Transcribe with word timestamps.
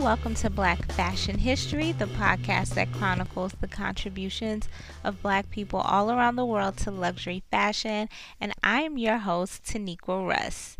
welcome 0.00 0.34
to 0.34 0.48
Black 0.48 0.90
Fashion 0.92 1.36
History, 1.36 1.92
the 1.92 2.06
podcast 2.06 2.70
that 2.70 2.90
chronicles 2.92 3.52
the 3.60 3.68
contributions 3.68 4.66
of 5.04 5.20
black 5.20 5.50
people 5.50 5.78
all 5.78 6.10
around 6.10 6.36
the 6.36 6.46
world 6.46 6.78
to 6.78 6.90
luxury 6.90 7.42
fashion. 7.50 8.08
And 8.40 8.54
I 8.64 8.80
am 8.80 8.96
your 8.96 9.18
host, 9.18 9.62
Taniqua 9.64 10.26
Russ. 10.26 10.78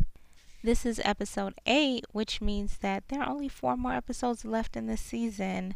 This 0.63 0.87
is 0.87 0.99
episode 1.05 1.53
8, 1.67 2.05
which 2.11 2.41
means 2.41 2.79
that 2.79 3.03
there 3.09 3.21
are 3.21 3.29
only 3.29 3.47
four 3.47 3.77
more 3.77 3.93
episodes 3.93 4.43
left 4.43 4.75
in 4.75 4.87
this 4.87 5.01
season. 5.01 5.75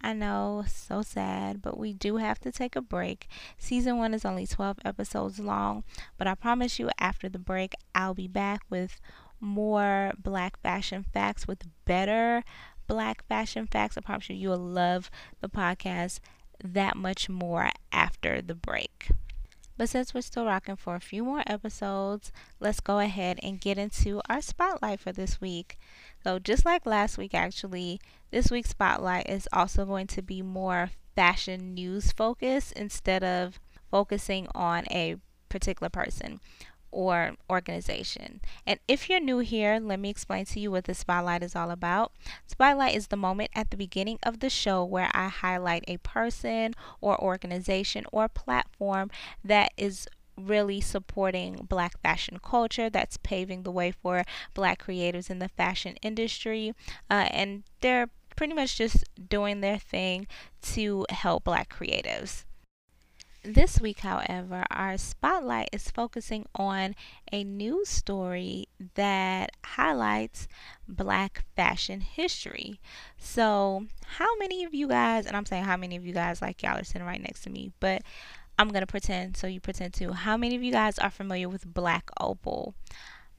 I 0.00 0.14
know, 0.14 0.64
so 0.66 1.02
sad, 1.02 1.60
but 1.60 1.76
we 1.76 1.92
do 1.92 2.16
have 2.16 2.40
to 2.40 2.50
take 2.50 2.74
a 2.74 2.80
break. 2.80 3.28
Season 3.58 3.98
1 3.98 4.14
is 4.14 4.24
only 4.24 4.46
12 4.46 4.78
episodes 4.86 5.38
long, 5.38 5.84
but 6.16 6.26
I 6.26 6.34
promise 6.34 6.78
you 6.78 6.88
after 6.98 7.28
the 7.28 7.38
break, 7.38 7.74
I'll 7.94 8.14
be 8.14 8.28
back 8.28 8.62
with 8.70 8.98
more 9.40 10.12
black 10.18 10.58
fashion 10.62 11.04
facts 11.12 11.46
with 11.46 11.64
better 11.84 12.42
black 12.88 13.24
fashion 13.28 13.66
facts. 13.66 13.96
I 13.96 14.00
promise 14.00 14.28
you, 14.28 14.36
you 14.36 14.48
will 14.48 14.58
love 14.58 15.10
the 15.40 15.48
podcast 15.48 16.18
that 16.64 16.96
much 16.96 17.28
more 17.28 17.70
after 17.92 18.42
the 18.42 18.54
break. 18.54 19.10
But 19.76 19.88
since 19.88 20.12
we're 20.12 20.22
still 20.22 20.44
rocking 20.44 20.74
for 20.74 20.96
a 20.96 21.00
few 21.00 21.22
more 21.22 21.44
episodes, 21.46 22.32
let's 22.58 22.80
go 22.80 22.98
ahead 22.98 23.38
and 23.44 23.60
get 23.60 23.78
into 23.78 24.20
our 24.28 24.40
spotlight 24.40 24.98
for 24.98 25.12
this 25.12 25.40
week. 25.40 25.78
So, 26.24 26.40
just 26.40 26.64
like 26.64 26.84
last 26.84 27.16
week, 27.16 27.32
actually, 27.32 28.00
this 28.32 28.50
week's 28.50 28.70
spotlight 28.70 29.28
is 29.28 29.48
also 29.52 29.84
going 29.84 30.08
to 30.08 30.22
be 30.22 30.42
more 30.42 30.90
fashion 31.14 31.74
news 31.74 32.10
focused 32.10 32.72
instead 32.72 33.22
of 33.22 33.60
focusing 33.88 34.48
on 34.52 34.84
a 34.90 35.16
particular 35.48 35.88
person 35.88 36.40
or 36.90 37.32
organization. 37.50 38.40
And 38.66 38.80
if 38.88 39.08
you're 39.08 39.20
new 39.20 39.38
here, 39.38 39.78
let 39.80 40.00
me 40.00 40.10
explain 40.10 40.44
to 40.46 40.60
you 40.60 40.70
what 40.70 40.84
the 40.84 40.94
spotlight 40.94 41.42
is 41.42 41.56
all 41.56 41.70
about. 41.70 42.12
Spotlight 42.46 42.94
is 42.94 43.08
the 43.08 43.16
moment 43.16 43.50
at 43.54 43.70
the 43.70 43.76
beginning 43.76 44.18
of 44.22 44.40
the 44.40 44.50
show 44.50 44.84
where 44.84 45.10
I 45.14 45.28
highlight 45.28 45.84
a 45.86 45.98
person 45.98 46.74
or 47.00 47.20
organization 47.20 48.04
or 48.12 48.28
platform 48.28 49.10
that 49.44 49.72
is 49.76 50.08
really 50.36 50.80
supporting 50.80 51.66
black 51.68 52.00
fashion 52.00 52.38
culture 52.42 52.88
that's 52.88 53.16
paving 53.16 53.64
the 53.64 53.72
way 53.72 53.90
for 53.90 54.22
black 54.54 54.84
creatives 54.84 55.30
in 55.30 55.40
the 55.40 55.48
fashion 55.48 55.96
industry 56.00 56.72
uh, 57.10 57.26
and 57.30 57.64
they're 57.80 58.08
pretty 58.36 58.54
much 58.54 58.78
just 58.78 59.04
doing 59.28 59.60
their 59.60 59.78
thing 59.78 60.28
to 60.62 61.04
help 61.10 61.42
black 61.42 61.74
creatives 61.74 62.44
this 63.42 63.80
week, 63.80 64.00
however, 64.00 64.64
our 64.70 64.98
spotlight 64.98 65.68
is 65.72 65.90
focusing 65.90 66.46
on 66.54 66.94
a 67.32 67.44
news 67.44 67.88
story 67.88 68.66
that 68.94 69.52
highlights 69.64 70.48
black 70.86 71.44
fashion 71.56 72.00
history. 72.00 72.80
So, 73.16 73.86
how 74.16 74.36
many 74.38 74.64
of 74.64 74.74
you 74.74 74.88
guys, 74.88 75.26
and 75.26 75.36
I'm 75.36 75.46
saying 75.46 75.64
how 75.64 75.76
many 75.76 75.96
of 75.96 76.04
you 76.04 76.12
guys, 76.12 76.42
like 76.42 76.62
y'all 76.62 76.78
are 76.78 76.84
sitting 76.84 77.06
right 77.06 77.22
next 77.22 77.42
to 77.42 77.50
me, 77.50 77.72
but 77.80 78.02
I'm 78.58 78.68
going 78.68 78.80
to 78.82 78.86
pretend, 78.86 79.36
so 79.36 79.46
you 79.46 79.60
pretend 79.60 79.94
too. 79.94 80.12
How 80.12 80.36
many 80.36 80.56
of 80.56 80.62
you 80.62 80.72
guys 80.72 80.98
are 80.98 81.10
familiar 81.10 81.48
with 81.48 81.72
Black 81.72 82.10
Opal? 82.20 82.74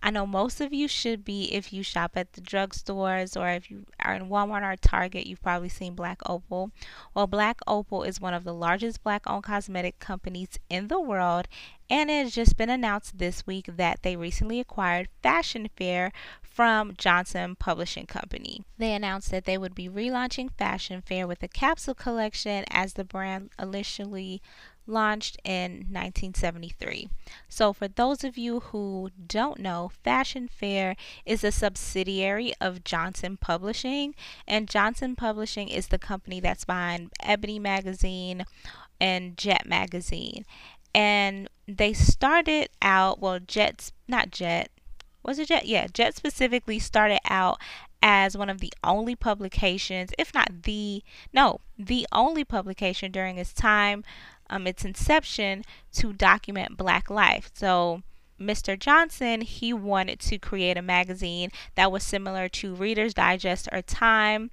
I 0.02 0.12
know 0.12 0.26
most 0.26 0.62
of 0.62 0.74
you 0.74 0.88
should 0.88 1.26
be 1.26 1.54
if 1.54 1.74
you 1.74 1.84
shop 1.84 2.12
at 2.16 2.34
the 2.34 2.42
drugstores 2.42 3.40
or 3.40 3.50
if 3.50 3.70
you 3.70 3.86
are 4.04 4.14
in 4.14 4.30
Walmart 4.30 4.64
or 4.64 4.76
Target, 4.76 5.28
you've 5.28 5.42
probably 5.42 5.70
seen 5.70 5.94
Black 5.94 6.20
Opal. 6.26 6.72
Well, 7.14 7.28
Black 7.28 7.60
Opal 7.68 8.04
is 8.04 8.22
one 8.22 8.34
of 8.34 8.44
the 8.44 8.54
largest 8.54 9.04
black 9.04 9.24
owned 9.28 9.44
cosmetic 9.44 10.00
companies 10.00 10.60
in 10.70 10.88
the 10.88 11.00
world, 11.00 11.48
and 11.90 12.10
it 12.10 12.24
has 12.24 12.34
just 12.34 12.56
been 12.56 12.70
announced 12.70 13.18
this 13.18 13.46
week 13.46 13.66
that 13.76 14.04
they 14.04 14.16
recently 14.16 14.60
acquired 14.60 15.10
Fashion 15.22 15.70
Fair 15.76 16.12
from 16.42 16.94
Johnson 16.98 17.56
Publishing 17.56 18.06
Company. 18.06 18.64
They 18.78 18.94
announced 18.94 19.32
that 19.32 19.46
they 19.46 19.58
would 19.58 19.76
be 19.76 19.90
relaunching 19.90 20.52
Fashion 20.58 21.02
Fair 21.02 21.26
with 21.26 21.42
a 21.42 21.48
capsule 21.48 21.96
collection 21.96 22.66
as 22.70 22.94
the 22.94 23.06
brand 23.06 23.52
initially 23.58 24.42
launched 24.90 25.38
in 25.44 25.86
1973. 25.90 27.10
So, 27.48 27.72
for 27.72 27.88
those 27.88 28.24
of 28.24 28.38
you 28.38 28.60
who 28.60 29.12
don't 29.28 29.60
know, 29.60 29.92
Fashion 30.04 30.48
Fair 30.48 30.96
is 31.26 31.44
a 31.44 31.52
subsidiary 31.52 32.54
of 32.60 32.84
Johnson 32.84 33.38
Publishing, 33.38 34.16
and 34.48 34.70
Johnson 34.70 35.16
Publishing 35.16 35.70
is 35.70 35.88
the 35.88 36.00
company 36.00 36.40
that's 36.40 36.66
behind 36.66 37.12
Ebony 37.22 37.60
Magazine 37.60 38.46
and 39.00 39.38
Jet 39.38 39.66
Magazine. 39.66 40.46
And 40.94 41.50
they 41.68 41.94
started 41.94 42.70
out, 42.82 43.20
well, 43.20 43.40
Jet's 43.40 43.94
not 44.08 44.32
Jet, 44.32 44.72
was 45.24 45.38
it 45.40 45.50
Jet? 45.50 45.66
Yeah, 45.66 45.88
Jet 45.94 46.16
specifically 46.16 46.80
started 46.80 47.20
out 47.30 47.60
as 48.02 48.38
one 48.38 48.50
of 48.50 48.60
the 48.60 48.74
only 48.84 49.16
publications, 49.16 50.12
if 50.18 50.34
not 50.34 50.64
the, 50.64 51.04
no, 51.34 51.60
the 51.78 52.08
only 52.12 52.44
publication 52.44 53.12
during 53.12 53.38
its 53.38 53.54
time 53.54 54.04
um, 54.50 54.68
its 54.68 54.86
inception 54.86 55.64
to 55.94 56.14
document 56.14 56.78
black 56.78 57.10
life. 57.10 57.52
So, 57.54 58.04
Mr. 58.40 58.80
Johnson, 58.80 59.42
he 59.42 59.74
wanted 59.74 60.20
to 60.22 60.38
create 60.38 60.78
a 60.78 60.82
magazine 60.82 61.52
that 61.76 61.92
was 61.92 62.04
similar 62.04 62.48
to 62.50 62.74
Reader's 62.74 63.14
Digest 63.14 63.68
or 63.72 63.82
Time 63.82 64.52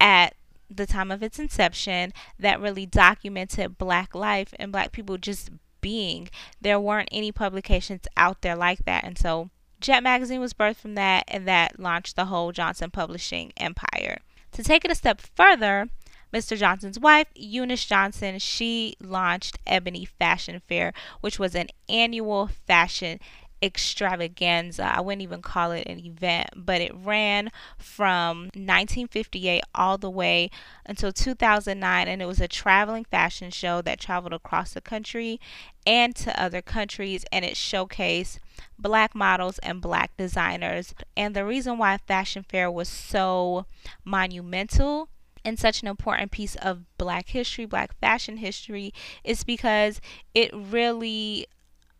at 0.00 0.34
the 0.70 0.86
time 0.86 1.10
of 1.10 1.22
its 1.22 1.38
inception 1.38 2.12
that 2.38 2.60
really 2.60 2.86
documented 2.86 3.78
black 3.78 4.14
life 4.14 4.52
and 4.58 4.72
black 4.72 4.92
people 4.92 5.16
just 5.16 5.50
being. 5.80 6.28
There 6.60 6.80
weren't 6.80 7.08
any 7.12 7.32
publications 7.32 8.02
out 8.16 8.42
there 8.42 8.56
like 8.56 8.84
that. 8.84 9.04
And 9.04 9.16
so 9.18 9.50
Jet 9.80 10.02
Magazine 10.02 10.40
was 10.40 10.54
birthed 10.54 10.76
from 10.76 10.94
that, 10.94 11.24
and 11.28 11.46
that 11.46 11.78
launched 11.78 12.16
the 12.16 12.26
whole 12.26 12.52
Johnson 12.52 12.90
Publishing 12.90 13.52
empire. 13.56 14.18
To 14.52 14.62
take 14.62 14.84
it 14.84 14.90
a 14.90 14.94
step 14.94 15.20
further, 15.20 15.88
Mr. 16.36 16.54
Johnson's 16.54 17.00
wife, 17.00 17.28
Eunice 17.34 17.86
Johnson, 17.86 18.38
she 18.38 18.94
launched 19.00 19.58
Ebony 19.66 20.04
Fashion 20.04 20.60
Fair, 20.68 20.92
which 21.22 21.38
was 21.38 21.54
an 21.54 21.68
annual 21.88 22.48
fashion 22.66 23.18
extravaganza. 23.62 24.84
I 24.84 25.00
wouldn't 25.00 25.22
even 25.22 25.40
call 25.40 25.72
it 25.72 25.86
an 25.86 25.98
event, 25.98 26.50
but 26.54 26.82
it 26.82 26.92
ran 26.94 27.50
from 27.78 28.50
1958 28.52 29.62
all 29.74 29.96
the 29.96 30.10
way 30.10 30.50
until 30.84 31.10
2009, 31.10 32.06
and 32.06 32.20
it 32.20 32.26
was 32.26 32.42
a 32.42 32.48
traveling 32.48 33.04
fashion 33.04 33.50
show 33.50 33.80
that 33.80 33.98
traveled 33.98 34.34
across 34.34 34.74
the 34.74 34.82
country 34.82 35.40
and 35.86 36.14
to 36.16 36.38
other 36.38 36.60
countries, 36.60 37.24
and 37.32 37.46
it 37.46 37.54
showcased 37.54 38.40
black 38.78 39.14
models 39.14 39.56
and 39.60 39.80
black 39.80 40.14
designers. 40.18 40.94
And 41.16 41.34
the 41.34 41.46
reason 41.46 41.78
why 41.78 41.96
Fashion 41.96 42.44
Fair 42.46 42.70
was 42.70 42.90
so 42.90 43.64
monumental 44.04 45.08
and 45.46 45.58
such 45.60 45.80
an 45.80 45.88
important 45.88 46.32
piece 46.32 46.56
of 46.56 46.82
black 46.98 47.28
history, 47.28 47.64
black 47.64 47.96
fashion 48.00 48.38
history, 48.38 48.92
is 49.22 49.44
because 49.44 50.00
it 50.34 50.50
really 50.52 51.46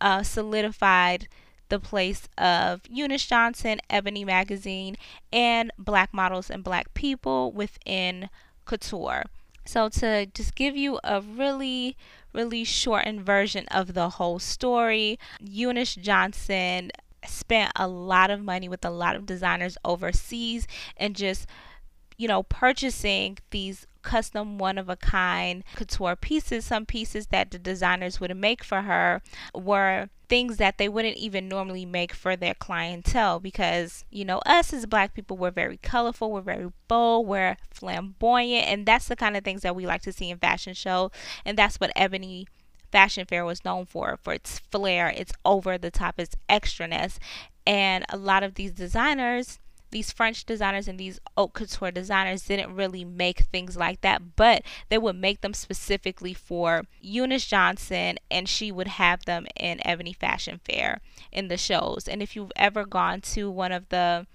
uh, 0.01 0.25
solidified 0.25 1.29
the 1.69 1.79
place 1.79 2.29
of 2.37 2.81
Eunice 2.91 3.25
Johnson, 3.25 3.79
Ebony 3.89 4.25
Magazine, 4.25 4.97
and 5.33 5.71
black 5.79 6.13
models 6.13 6.51
and 6.51 6.65
black 6.65 6.93
people 6.95 7.53
within 7.53 8.29
couture. 8.65 9.25
So, 9.65 9.89
to 9.89 10.27
just 10.27 10.57
give 10.57 10.77
you 10.77 10.99
a 11.05 11.21
really, 11.21 11.97
really 12.33 12.65
shortened 12.65 13.23
version 13.23 13.67
of 13.69 13.95
the 13.95 14.11
whole 14.11 14.41
story, 14.41 15.19
Eunice 15.41 15.95
Johnson 15.95 16.91
spent 17.27 17.73
a 17.77 17.87
lot 17.87 18.31
of 18.31 18.43
money 18.43 18.69
with 18.69 18.85
a 18.85 18.91
lot 18.91 19.17
of 19.17 19.27
designers 19.27 19.77
overseas 19.85 20.67
and 20.97 21.15
just 21.15 21.47
you 22.17 22.29
know, 22.29 22.43
purchasing 22.43 23.39
these 23.51 23.87
custom 24.03 24.57
one 24.57 24.79
of 24.79 24.89
a 24.89 24.97
kind 24.97 25.65
couture 25.75 26.17
pieces, 26.17 26.65
some 26.65 26.87
pieces 26.87 27.27
that 27.29 27.51
the 27.51 27.59
designers 27.59 28.21
would 28.21 28.35
make 28.37 28.63
for 28.63 28.83
her 28.83 29.21
were 29.55 30.09
things 30.29 30.57
that 30.57 30.79
they 30.79 30.89
wouldn't 30.89 31.17
even 31.17 31.49
normally 31.49 31.85
make 31.85 32.13
for 32.13 32.37
their 32.37 32.55
clientele 32.55 33.41
because, 33.41 34.05
you 34.11 34.25
know, 34.25 34.39
us 34.47 34.73
as 34.73 34.87
black 34.87 35.15
people, 35.15 35.37
we're 35.37 35.51
very 35.51 35.77
colorful, 35.79 36.33
we're 36.33 36.41
very 36.41 36.71
bold, 36.89 37.27
we're 37.27 37.57
flamboyant, 37.71 38.67
and 38.67 38.87
that's 38.87 39.09
the 39.09 39.17
kind 39.17 39.37
of 39.37 39.45
things 39.45 39.63
that 39.63 39.77
we 39.77 39.87
like 39.87 40.03
to 40.03 40.13
see 40.13 40.31
in 40.31 40.39
fashion 40.39 40.75
show. 40.75 41.11
And 41.45 41.57
that's 41.57 41.79
what 41.79 41.93
Ebony 41.97 42.47
Fashion 42.91 43.27
Fair 43.27 43.45
was 43.45 43.65
known 43.65 43.87
for, 43.87 44.19
for 44.23 44.33
its 44.33 44.61
flair, 44.71 45.09
its 45.09 45.33
over 45.45 45.79
the 45.79 45.91
top, 45.91 46.19
its 46.19 46.37
extraness. 46.49 47.19
And 47.67 48.05
a 48.09 48.17
lot 48.17 48.43
of 48.43 48.55
these 48.55 48.73
designers 48.73 49.59
these 49.97 50.13
French 50.13 50.45
designers 50.45 50.89
and 50.89 51.01
these 51.01 51.19
haute 51.39 51.55
couture 51.55 51.91
designers 51.91 52.43
didn't 52.43 52.75
really 52.75 53.03
make 53.03 53.41
things 53.41 53.79
like 53.79 54.03
that, 54.03 54.37
but 54.37 54.63
they 54.91 54.99
would 54.99 55.17
make 55.17 55.41
them 55.41 55.55
specifically 55.55 56.35
for 56.35 56.83
Eunice 57.01 57.47
Johnson, 57.47 58.19
and 58.31 58.47
she 58.47 58.71
would 58.71 58.89
have 58.89 59.25
them 59.25 59.47
in 59.59 59.81
Ebony 59.87 60.13
Fashion 60.13 60.61
Fair 60.63 61.01
in 61.33 61.49
the 61.49 61.57
shows. 61.57 62.07
And 62.07 62.23
if 62.23 62.37
you've 62.37 62.53
ever 62.57 62.85
gone 62.85 63.23
to 63.23 63.51
one 63.51 63.73
of 63.73 63.89
the 63.89 64.27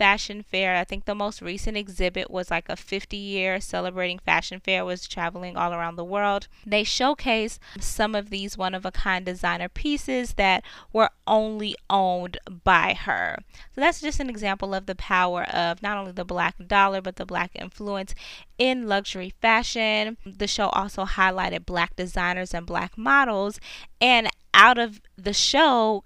fashion 0.00 0.42
fair. 0.42 0.76
I 0.76 0.84
think 0.84 1.04
the 1.04 1.14
most 1.14 1.42
recent 1.42 1.76
exhibit 1.76 2.30
was 2.30 2.50
like 2.50 2.70
a 2.70 2.76
50 2.76 3.18
year 3.18 3.60
celebrating 3.60 4.18
fashion 4.18 4.58
fair, 4.58 4.82
was 4.82 5.06
traveling 5.06 5.58
all 5.58 5.74
around 5.74 5.96
the 5.96 6.04
world. 6.04 6.48
They 6.64 6.84
showcase 6.84 7.58
some 7.78 8.14
of 8.14 8.30
these 8.30 8.56
one 8.56 8.74
of 8.74 8.86
a 8.86 8.90
kind 8.90 9.26
designer 9.26 9.68
pieces 9.68 10.32
that 10.38 10.64
were 10.90 11.10
only 11.26 11.76
owned 11.90 12.38
by 12.64 12.94
her. 12.94 13.36
So 13.74 13.82
that's 13.82 14.00
just 14.00 14.20
an 14.20 14.30
example 14.30 14.72
of 14.72 14.86
the 14.86 14.94
power 14.94 15.42
of 15.42 15.82
not 15.82 15.98
only 15.98 16.12
the 16.12 16.24
black 16.24 16.54
dollar, 16.66 17.02
but 17.02 17.16
the 17.16 17.26
black 17.26 17.50
influence 17.54 18.14
in 18.56 18.88
luxury 18.88 19.34
fashion. 19.42 20.16
The 20.24 20.46
show 20.46 20.70
also 20.70 21.04
highlighted 21.04 21.66
black 21.66 21.94
designers 21.94 22.54
and 22.54 22.64
black 22.64 22.96
models. 22.96 23.60
And 24.00 24.30
out 24.54 24.78
of 24.78 25.02
the 25.18 25.34
show 25.34 26.04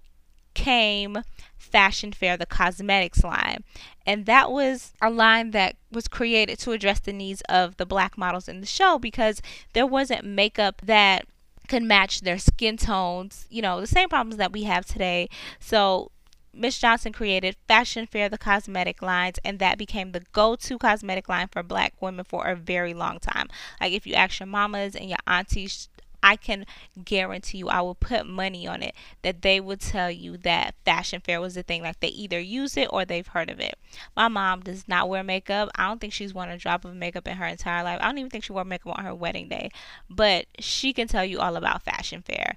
came 0.54 1.18
Fashion 1.56 2.12
Fair, 2.12 2.36
the 2.36 2.46
cosmetics 2.46 3.24
line. 3.24 3.64
And 4.06 4.26
that 4.26 4.50
was 4.50 4.92
a 5.00 5.10
line 5.10 5.50
that 5.52 5.76
was 5.90 6.08
created 6.08 6.58
to 6.60 6.72
address 6.72 7.00
the 7.00 7.12
needs 7.12 7.42
of 7.48 7.76
the 7.76 7.86
black 7.86 8.16
models 8.16 8.48
in 8.48 8.60
the 8.60 8.66
show 8.66 8.98
because 8.98 9.42
there 9.72 9.86
wasn't 9.86 10.24
makeup 10.24 10.82
that 10.84 11.26
could 11.66 11.82
match 11.82 12.20
their 12.20 12.38
skin 12.38 12.76
tones, 12.76 13.46
you 13.50 13.62
know, 13.62 13.80
the 13.80 13.86
same 13.86 14.08
problems 14.08 14.36
that 14.36 14.52
we 14.52 14.64
have 14.64 14.84
today. 14.84 15.28
So 15.58 16.10
Miss 16.52 16.78
Johnson 16.78 17.12
created 17.12 17.56
Fashion 17.66 18.06
Fair, 18.06 18.28
the 18.28 18.38
cosmetic 18.38 19.02
lines, 19.02 19.38
and 19.44 19.58
that 19.58 19.78
became 19.78 20.12
the 20.12 20.22
go 20.32 20.54
to 20.56 20.78
cosmetic 20.78 21.28
line 21.28 21.48
for 21.48 21.62
black 21.62 21.94
women 22.00 22.24
for 22.24 22.46
a 22.46 22.54
very 22.54 22.94
long 22.94 23.18
time. 23.18 23.48
Like, 23.80 23.92
if 23.92 24.06
you 24.06 24.14
ask 24.14 24.40
your 24.40 24.46
mamas 24.46 24.94
and 24.94 25.08
your 25.08 25.18
aunties, 25.26 25.88
I 26.24 26.36
can 26.36 26.64
guarantee 27.04 27.58
you, 27.58 27.68
I 27.68 27.82
will 27.82 27.94
put 27.94 28.26
money 28.26 28.66
on 28.66 28.82
it 28.82 28.94
that 29.20 29.42
they 29.42 29.60
would 29.60 29.80
tell 29.80 30.10
you 30.10 30.38
that 30.38 30.74
fashion 30.82 31.20
fair 31.20 31.38
was 31.38 31.54
the 31.54 31.62
thing. 31.62 31.82
Like 31.82 32.00
they 32.00 32.08
either 32.08 32.40
use 32.40 32.78
it 32.78 32.88
or 32.90 33.04
they've 33.04 33.26
heard 33.26 33.50
of 33.50 33.60
it. 33.60 33.74
My 34.16 34.28
mom 34.28 34.62
does 34.62 34.88
not 34.88 35.10
wear 35.10 35.22
makeup. 35.22 35.68
I 35.74 35.86
don't 35.86 36.00
think 36.00 36.14
she's 36.14 36.32
worn 36.32 36.48
a 36.48 36.56
drop 36.56 36.86
of 36.86 36.96
makeup 36.96 37.28
in 37.28 37.36
her 37.36 37.46
entire 37.46 37.84
life. 37.84 37.98
I 38.00 38.06
don't 38.06 38.16
even 38.16 38.30
think 38.30 38.44
she 38.44 38.54
wore 38.54 38.64
makeup 38.64 38.98
on 38.98 39.04
her 39.04 39.14
wedding 39.14 39.48
day. 39.48 39.70
But 40.08 40.46
she 40.58 40.94
can 40.94 41.08
tell 41.08 41.26
you 41.26 41.40
all 41.40 41.56
about 41.56 41.82
fashion 41.82 42.22
fair. 42.22 42.56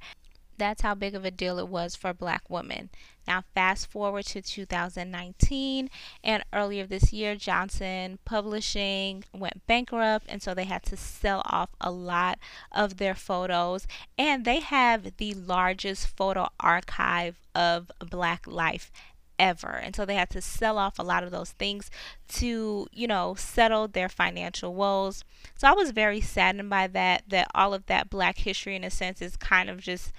That's 0.57 0.81
how 0.81 0.95
big 0.95 1.15
of 1.15 1.23
a 1.23 1.31
deal 1.31 1.59
it 1.59 1.67
was 1.67 1.95
for 1.95 2.13
black 2.13 2.49
women. 2.49 2.89
Now, 3.27 3.43
fast 3.53 3.91
forward 3.91 4.25
to 4.27 4.41
2019, 4.41 5.89
and 6.23 6.43
earlier 6.53 6.85
this 6.85 7.11
year, 7.11 7.35
Johnson 7.35 8.19
Publishing 8.25 9.25
went 9.33 9.67
bankrupt, 9.67 10.25
and 10.29 10.41
so 10.41 10.53
they 10.53 10.63
had 10.63 10.83
to 10.83 10.97
sell 10.97 11.41
off 11.45 11.69
a 11.81 11.91
lot 11.91 12.39
of 12.71 12.97
their 12.97 13.15
photos. 13.15 13.85
And 14.17 14.45
they 14.45 14.61
have 14.61 15.17
the 15.17 15.33
largest 15.33 16.07
photo 16.07 16.47
archive 16.59 17.39
of 17.53 17.91
Black 17.99 18.47
life 18.47 18.91
ever. 19.39 19.69
And 19.69 19.95
so 19.95 20.05
they 20.05 20.15
had 20.15 20.29
to 20.31 20.41
sell 20.41 20.77
off 20.77 20.97
a 20.97 21.03
lot 21.03 21.23
of 21.23 21.31
those 21.31 21.51
things 21.51 21.91
to, 22.29 22.87
you 22.91 23.07
know, 23.07 23.35
settle 23.35 23.87
their 23.87 24.09
financial 24.09 24.73
woes. 24.73 25.23
So 25.55 25.67
I 25.67 25.73
was 25.73 25.91
very 25.91 26.21
saddened 26.21 26.69
by 26.69 26.87
that, 26.87 27.23
that 27.27 27.49
all 27.53 27.73
of 27.73 27.85
that 27.87 28.09
black 28.09 28.39
history, 28.39 28.75
in 28.75 28.83
a 28.83 28.89
sense, 28.89 29.21
is 29.21 29.37
kind 29.37 29.69
of 29.69 29.79
just 29.79 30.11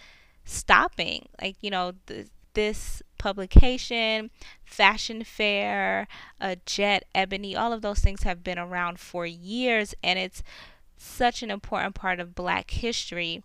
stopping. 0.48 1.28
Like, 1.40 1.56
you 1.60 1.70
know, 1.70 1.92
the, 2.06 2.26
this 2.54 3.02
publication, 3.18 4.30
Fashion 4.64 5.22
Fair, 5.22 6.08
uh, 6.40 6.56
Jet, 6.66 7.04
Ebony, 7.14 7.54
all 7.54 7.72
of 7.72 7.82
those 7.82 8.00
things 8.00 8.22
have 8.22 8.42
been 8.42 8.58
around 8.58 8.98
for 8.98 9.26
years, 9.26 9.94
and 10.02 10.18
it's 10.18 10.42
such 10.96 11.42
an 11.42 11.50
important 11.50 11.94
part 11.94 12.18
of 12.18 12.34
Black 12.34 12.70
history 12.70 13.42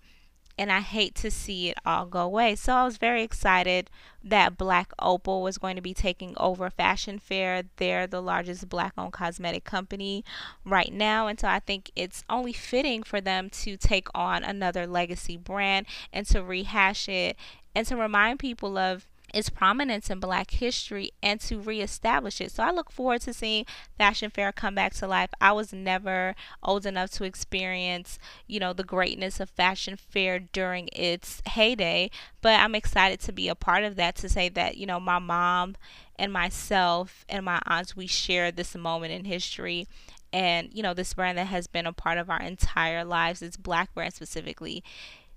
and 0.58 0.72
I 0.72 0.82
hate 0.82 1.16
to 1.16 1.32
see 1.32 1.70
it 1.70 1.78
all 1.86 2.06
go 2.06 2.22
away. 2.22 2.56
So 2.56 2.74
I 2.74 2.86
was 2.86 2.98
very 2.98 3.24
excited 3.24 3.90
that 4.24 4.58
Black 4.58 4.92
Opal 5.00 5.42
was 5.42 5.58
going 5.58 5.76
to 5.76 5.82
be 5.82 5.94
taking 5.94 6.34
over 6.38 6.70
Fashion 6.70 7.20
Fair. 7.20 7.64
They're 7.78 8.08
the 8.08 8.22
largest 8.22 8.70
black 8.70 8.94
owned 8.98 9.14
cosmetic 9.14 9.64
company 9.64 10.24
right 10.64 10.94
now. 10.94 11.28
And 11.28 11.40
so 11.40 11.48
I 11.48 11.60
think 11.60 11.92
it's 11.96 12.24
only 12.30 12.54
fitting 12.54 13.04
for 13.04 13.20
them 13.20 13.50
to 13.50 13.78
take 13.78 14.08
on 14.14 14.44
another 14.44 14.86
legacy 14.86 15.38
brand 15.38 15.88
and 16.12 16.26
to 16.28 16.44
rehash 16.44 17.10
it 17.10 17.36
and 17.76 17.88
to 17.88 17.98
remind 17.98 18.40
people 18.40 18.78
of 18.78 19.08
its 19.33 19.50
prominence 19.50 20.09
in 20.09 20.19
black 20.19 20.51
history 20.51 21.12
and 21.21 21.41
to 21.41 21.59
reestablish 21.59 22.39
it. 22.39 22.51
So 22.51 22.63
I 22.63 22.71
look 22.71 22.91
forward 22.91 23.21
to 23.21 23.33
seeing 23.33 23.65
Fashion 23.97 24.30
Fair 24.30 24.51
come 24.51 24.75
back 24.75 24.94
to 24.95 25.07
life. 25.07 25.31
I 25.41 25.51
was 25.51 25.74
never 25.74 26.35
old 26.62 26.85
enough 26.85 27.12
to 27.12 27.24
experience, 27.24 28.19
you 28.47 28.59
know, 28.59 28.74
the 28.74 28.83
greatness 28.83 29.39
of 29.39 29.50
Fashion 29.50 29.97
Fair 29.97 30.39
during 30.39 30.89
its 30.94 31.41
heyday, 31.47 32.12
but 32.41 32.59
I'm 32.59 32.75
excited 32.75 33.19
to 33.21 33.31
be 33.31 33.47
a 33.50 33.56
part 33.56 33.83
of 33.83 33.95
that 33.95 34.15
to 34.18 34.30
say 34.30 34.50
that, 34.50 34.77
you 34.77 34.85
know, 34.85 35.00
my 35.00 35.19
mom 35.19 35.75
and 36.18 36.31
myself 36.31 37.25
and 37.27 37.44
my 37.44 37.59
aunts 37.65 37.95
we 37.95 38.07
share 38.07 38.51
this 38.51 38.75
moment 38.75 39.12
in 39.12 39.25
history 39.25 39.88
and 40.31 40.69
you 40.74 40.83
know 40.83 40.94
this 40.94 41.13
brand 41.13 41.38
that 41.38 41.47
has 41.47 41.68
been 41.68 41.88
a 41.88 41.94
part 41.94 42.18
of 42.18 42.30
our 42.30 42.41
entire 42.41 43.03
lives 43.03 43.41
it's 43.41 43.57
black 43.57 43.94
brand 43.94 44.13
specifically 44.13 44.83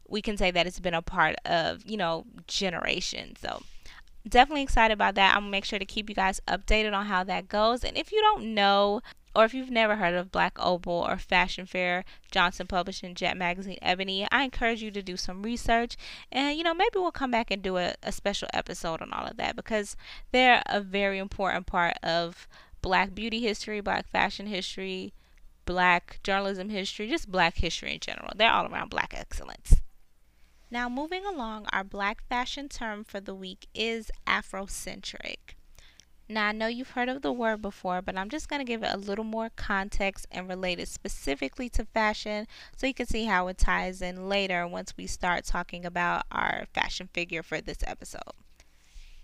we 0.08 0.22
can 0.22 0.36
say 0.36 0.50
that 0.50 0.66
it's 0.66 0.80
been 0.80 0.94
a 0.94 1.02
part 1.02 1.36
of 1.44 1.84
you 1.86 1.96
know 1.96 2.24
generations 2.46 3.38
so 3.40 3.62
definitely 4.28 4.62
excited 4.62 4.94
about 4.94 5.14
that. 5.16 5.34
I'm 5.34 5.42
gonna 5.42 5.50
make 5.50 5.64
sure 5.64 5.78
to 5.78 5.84
keep 5.84 6.08
you 6.08 6.14
guys 6.14 6.40
updated 6.48 6.94
on 6.94 7.06
how 7.06 7.24
that 7.24 7.48
goes. 7.48 7.84
And 7.84 7.96
if 7.96 8.12
you 8.12 8.20
don't 8.20 8.54
know, 8.54 9.00
or 9.34 9.44
if 9.44 9.52
you've 9.52 9.70
never 9.70 9.96
heard 9.96 10.14
of 10.14 10.32
Black 10.32 10.56
Opal 10.58 11.06
or 11.06 11.18
Fashion 11.18 11.66
Fair, 11.66 12.04
Johnson 12.30 12.66
Publishing, 12.66 13.14
Jet 13.14 13.36
Magazine, 13.36 13.76
Ebony, 13.82 14.26
I 14.32 14.44
encourage 14.44 14.82
you 14.82 14.90
to 14.90 15.02
do 15.02 15.16
some 15.18 15.42
research. 15.42 15.96
And, 16.32 16.56
you 16.56 16.64
know, 16.64 16.72
maybe 16.72 16.94
we'll 16.94 17.12
come 17.12 17.30
back 17.30 17.50
and 17.50 17.62
do 17.62 17.76
a, 17.76 17.94
a 18.02 18.12
special 18.12 18.48
episode 18.54 19.02
on 19.02 19.12
all 19.12 19.26
of 19.26 19.36
that 19.36 19.54
because 19.54 19.94
they're 20.32 20.62
a 20.64 20.80
very 20.80 21.18
important 21.18 21.66
part 21.66 21.98
of 22.02 22.48
black 22.80 23.14
beauty 23.14 23.40
history, 23.40 23.80
black 23.82 24.08
fashion 24.08 24.46
history, 24.46 25.12
black 25.66 26.18
journalism 26.22 26.70
history, 26.70 27.06
just 27.06 27.30
black 27.30 27.56
history 27.56 27.92
in 27.92 28.00
general. 28.00 28.32
They're 28.34 28.50
all 28.50 28.72
around 28.72 28.88
black 28.88 29.12
excellence. 29.14 29.82
Now, 30.68 30.88
moving 30.88 31.24
along, 31.24 31.66
our 31.72 31.84
black 31.84 32.26
fashion 32.28 32.68
term 32.68 33.04
for 33.04 33.20
the 33.20 33.34
week 33.34 33.68
is 33.72 34.10
Afrocentric. 34.26 35.54
Now, 36.28 36.48
I 36.48 36.52
know 36.52 36.66
you've 36.66 36.90
heard 36.90 37.08
of 37.08 37.22
the 37.22 37.32
word 37.32 37.62
before, 37.62 38.02
but 38.02 38.16
I'm 38.16 38.28
just 38.28 38.48
going 38.48 38.58
to 38.58 38.64
give 38.64 38.82
it 38.82 38.92
a 38.92 38.96
little 38.96 39.24
more 39.24 39.48
context 39.54 40.26
and 40.32 40.48
relate 40.48 40.80
it 40.80 40.88
specifically 40.88 41.68
to 41.68 41.84
fashion 41.84 42.48
so 42.76 42.88
you 42.88 42.94
can 42.94 43.06
see 43.06 43.26
how 43.26 43.46
it 43.46 43.58
ties 43.58 44.02
in 44.02 44.28
later 44.28 44.66
once 44.66 44.96
we 44.96 45.06
start 45.06 45.44
talking 45.44 45.86
about 45.86 46.24
our 46.32 46.64
fashion 46.74 47.08
figure 47.12 47.44
for 47.44 47.60
this 47.60 47.78
episode. 47.86 48.34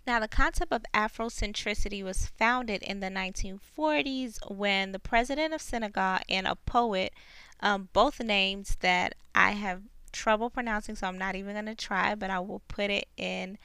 Now, 0.06 0.20
the 0.20 0.28
concept 0.28 0.72
of 0.72 0.84
Afrocentricity 0.94 2.04
was 2.04 2.26
founded 2.26 2.84
in 2.84 3.00
the 3.00 3.08
1940s 3.08 4.38
when 4.48 4.92
the 4.92 4.98
president 5.00 5.54
of 5.54 5.60
Senegal 5.60 6.18
and 6.28 6.46
a 6.46 6.54
poet, 6.54 7.12
um, 7.58 7.88
both 7.92 8.20
names 8.20 8.76
that 8.80 9.14
I 9.34 9.52
have 9.52 9.82
trouble 10.12 10.50
pronouncing, 10.50 10.94
so 10.94 11.06
I'm 11.06 11.18
not 11.18 11.34
even 11.34 11.54
going 11.54 11.66
to 11.66 11.74
try, 11.74 12.14
but 12.14 12.30
I 12.30 12.40
will 12.40 12.62
put 12.68 12.90
it 12.90 13.08
in 13.16 13.58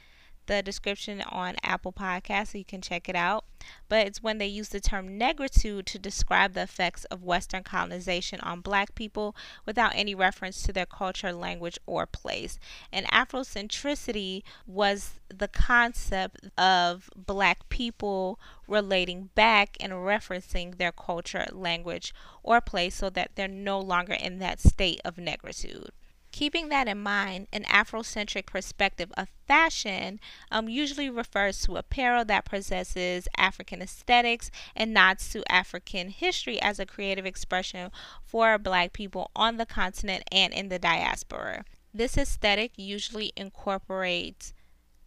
the 0.48 0.62
description 0.62 1.20
on 1.20 1.54
Apple 1.62 1.92
Podcasts 1.92 2.48
so 2.48 2.58
you 2.58 2.64
can 2.64 2.80
check 2.80 3.08
it 3.08 3.14
out. 3.14 3.44
But 3.88 4.06
it's 4.06 4.22
when 4.22 4.38
they 4.38 4.46
use 4.46 4.70
the 4.70 4.80
term 4.80 5.18
negritude 5.18 5.84
to 5.86 5.98
describe 5.98 6.54
the 6.54 6.62
effects 6.62 7.04
of 7.06 7.22
Western 7.22 7.62
colonization 7.62 8.40
on 8.40 8.62
black 8.62 8.94
people 8.94 9.36
without 9.66 9.92
any 9.94 10.14
reference 10.14 10.62
to 10.62 10.72
their 10.72 10.86
culture, 10.86 11.32
language, 11.32 11.78
or 11.86 12.06
place. 12.06 12.58
And 12.90 13.06
Afrocentricity 13.06 14.42
was 14.66 15.20
the 15.28 15.48
concept 15.48 16.48
of 16.56 17.10
black 17.14 17.68
people 17.68 18.40
relating 18.66 19.28
back 19.34 19.76
and 19.80 19.92
referencing 19.92 20.78
their 20.78 20.92
culture, 20.92 21.46
language, 21.52 22.14
or 22.42 22.62
place 22.62 22.94
so 22.94 23.10
that 23.10 23.32
they're 23.34 23.48
no 23.48 23.78
longer 23.78 24.14
in 24.14 24.38
that 24.38 24.60
state 24.60 25.00
of 25.04 25.16
negritude. 25.16 25.90
Keeping 26.38 26.68
that 26.68 26.86
in 26.86 27.02
mind, 27.02 27.48
an 27.52 27.64
Afrocentric 27.64 28.46
perspective 28.46 29.10
of 29.16 29.28
fashion 29.48 30.20
um, 30.52 30.68
usually 30.68 31.10
refers 31.10 31.60
to 31.62 31.74
apparel 31.74 32.24
that 32.26 32.44
possesses 32.44 33.26
African 33.36 33.82
aesthetics 33.82 34.48
and 34.76 34.94
nods 34.94 35.30
to 35.30 35.42
African 35.52 36.10
history 36.10 36.62
as 36.62 36.78
a 36.78 36.86
creative 36.86 37.26
expression 37.26 37.90
for 38.22 38.56
black 38.56 38.92
people 38.92 39.32
on 39.34 39.56
the 39.56 39.66
continent 39.66 40.22
and 40.30 40.52
in 40.54 40.68
the 40.68 40.78
diaspora. 40.78 41.64
This 41.92 42.16
aesthetic 42.16 42.70
usually 42.76 43.32
incorporates 43.36 44.54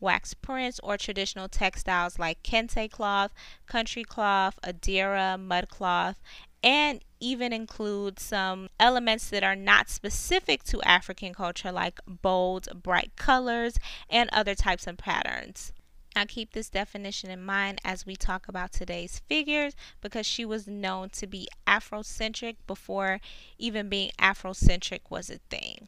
wax 0.02 0.34
prints 0.34 0.82
or 0.84 0.98
traditional 0.98 1.48
textiles 1.48 2.20
like 2.20 2.44
kente 2.44 2.92
cloth, 2.92 3.34
country 3.68 4.04
cloth, 4.04 4.60
adire, 4.64 5.38
mud 5.38 5.70
cloth, 5.70 6.18
and 6.62 7.00
even 7.22 7.54
include 7.54 8.20
some 8.20 8.68
elements 8.80 9.30
that 9.30 9.44
are 9.44 9.56
not 9.56 9.90
specific 9.90 10.64
to 10.66 10.82
African 10.82 11.34
culture, 11.34 11.72
like 11.72 12.00
bold, 12.06 12.68
bright 12.84 13.16
colors 13.16 13.78
and 14.10 14.30
other 14.34 14.56
types 14.56 14.88
of 14.88 14.98
patterns. 14.98 15.72
Now, 16.16 16.26
keep 16.28 16.52
this 16.52 16.70
definition 16.70 17.30
in 17.30 17.42
mind 17.42 17.80
as 17.86 18.06
we 18.06 18.18
talk 18.18 18.50
about 18.50 18.74
today's 18.74 19.22
figures 19.30 19.76
because 20.02 20.26
she 20.26 20.44
was 20.44 20.68
known 20.68 21.10
to 21.12 21.26
be 21.26 21.48
Afrocentric 21.66 22.58
before 22.68 23.22
even 23.58 23.88
being 23.88 24.12
Afrocentric 24.20 25.02
was 25.10 25.30
a 25.30 25.38
thing. 25.50 25.88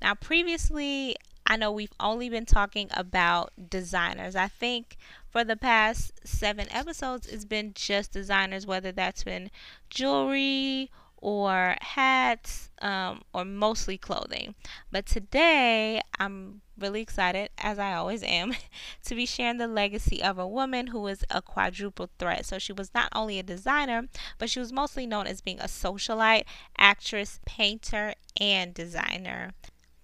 Now, 0.00 0.14
previously, 0.14 1.16
I 1.50 1.56
know 1.56 1.72
we've 1.72 1.92
only 1.98 2.28
been 2.28 2.46
talking 2.46 2.88
about 2.94 3.52
designers. 3.68 4.36
I 4.36 4.46
think 4.46 4.96
for 5.28 5.42
the 5.42 5.56
past 5.56 6.12
seven 6.24 6.70
episodes, 6.70 7.26
it's 7.26 7.44
been 7.44 7.72
just 7.74 8.12
designers, 8.12 8.68
whether 8.68 8.92
that's 8.92 9.24
been 9.24 9.50
jewelry 9.88 10.92
or 11.16 11.74
hats 11.80 12.70
um, 12.80 13.22
or 13.34 13.44
mostly 13.44 13.98
clothing. 13.98 14.54
But 14.92 15.06
today 15.06 16.00
I'm 16.20 16.60
really 16.78 17.00
excited, 17.00 17.50
as 17.58 17.80
I 17.80 17.94
always 17.94 18.22
am, 18.22 18.54
to 19.06 19.16
be 19.16 19.26
sharing 19.26 19.56
the 19.58 19.66
legacy 19.66 20.22
of 20.22 20.38
a 20.38 20.46
woman 20.46 20.86
who 20.86 21.04
is 21.08 21.24
a 21.30 21.42
quadruple 21.42 22.10
threat. 22.16 22.46
So 22.46 22.60
she 22.60 22.72
was 22.72 22.94
not 22.94 23.08
only 23.12 23.40
a 23.40 23.42
designer, 23.42 24.06
but 24.38 24.50
she 24.50 24.60
was 24.60 24.72
mostly 24.72 25.04
known 25.04 25.26
as 25.26 25.40
being 25.40 25.58
a 25.58 25.64
socialite, 25.64 26.44
actress, 26.78 27.40
painter, 27.44 28.14
and 28.40 28.72
designer. 28.72 29.50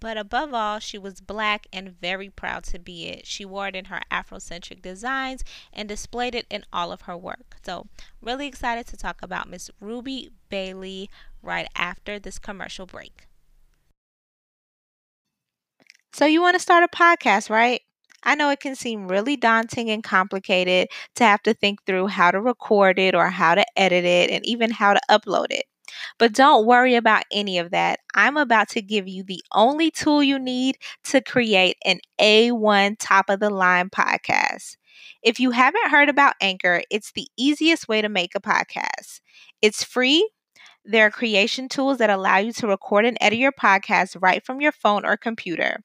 But 0.00 0.16
above 0.16 0.52
all, 0.54 0.78
she 0.78 0.98
was 0.98 1.20
black 1.20 1.66
and 1.72 1.98
very 2.00 2.28
proud 2.30 2.64
to 2.64 2.78
be 2.78 3.06
it. 3.08 3.26
She 3.26 3.44
wore 3.44 3.68
it 3.68 3.76
in 3.76 3.86
her 3.86 4.00
Afrocentric 4.10 4.82
designs 4.82 5.42
and 5.72 5.88
displayed 5.88 6.34
it 6.34 6.46
in 6.50 6.64
all 6.72 6.92
of 6.92 7.02
her 7.02 7.16
work. 7.16 7.56
So, 7.64 7.86
really 8.20 8.46
excited 8.46 8.86
to 8.88 8.96
talk 8.96 9.20
about 9.22 9.48
Miss 9.48 9.70
Ruby 9.80 10.30
Bailey 10.48 11.10
right 11.42 11.68
after 11.74 12.18
this 12.18 12.38
commercial 12.38 12.86
break. 12.86 13.26
So, 16.12 16.26
you 16.26 16.40
want 16.42 16.54
to 16.54 16.60
start 16.60 16.84
a 16.84 16.88
podcast, 16.88 17.50
right? 17.50 17.80
I 18.22 18.34
know 18.34 18.50
it 18.50 18.60
can 18.60 18.74
seem 18.74 19.08
really 19.08 19.36
daunting 19.36 19.90
and 19.90 20.02
complicated 20.02 20.88
to 21.16 21.24
have 21.24 21.42
to 21.44 21.54
think 21.54 21.84
through 21.84 22.08
how 22.08 22.30
to 22.32 22.40
record 22.40 22.98
it 22.98 23.14
or 23.14 23.28
how 23.28 23.54
to 23.54 23.64
edit 23.78 24.04
it 24.04 24.30
and 24.30 24.44
even 24.44 24.70
how 24.70 24.94
to 24.94 25.00
upload 25.10 25.46
it. 25.50 25.64
But 26.18 26.32
don't 26.32 26.66
worry 26.66 26.94
about 26.94 27.24
any 27.30 27.58
of 27.58 27.70
that. 27.70 28.00
I'm 28.14 28.36
about 28.36 28.68
to 28.70 28.82
give 28.82 29.08
you 29.08 29.22
the 29.22 29.42
only 29.52 29.90
tool 29.90 30.22
you 30.22 30.38
need 30.38 30.78
to 31.04 31.20
create 31.20 31.76
an 31.84 32.00
A1 32.20 32.96
top 32.96 33.28
of 33.28 33.40
the 33.40 33.50
line 33.50 33.90
podcast. 33.90 34.76
If 35.22 35.40
you 35.40 35.50
haven't 35.50 35.90
heard 35.90 36.08
about 36.08 36.34
Anchor, 36.40 36.82
it's 36.90 37.12
the 37.12 37.28
easiest 37.36 37.88
way 37.88 38.00
to 38.02 38.08
make 38.08 38.34
a 38.34 38.40
podcast. 38.40 39.20
It's 39.62 39.84
free. 39.84 40.28
There 40.88 41.06
are 41.06 41.10
creation 41.10 41.68
tools 41.68 41.98
that 41.98 42.10
allow 42.10 42.38
you 42.38 42.52
to 42.54 42.66
record 42.68 43.04
and 43.04 43.18
edit 43.20 43.38
your 43.40 43.52
podcast 43.52 44.16
right 44.22 44.44
from 44.44 44.60
your 44.60 44.72
phone 44.72 45.04
or 45.04 45.16
computer. 45.16 45.80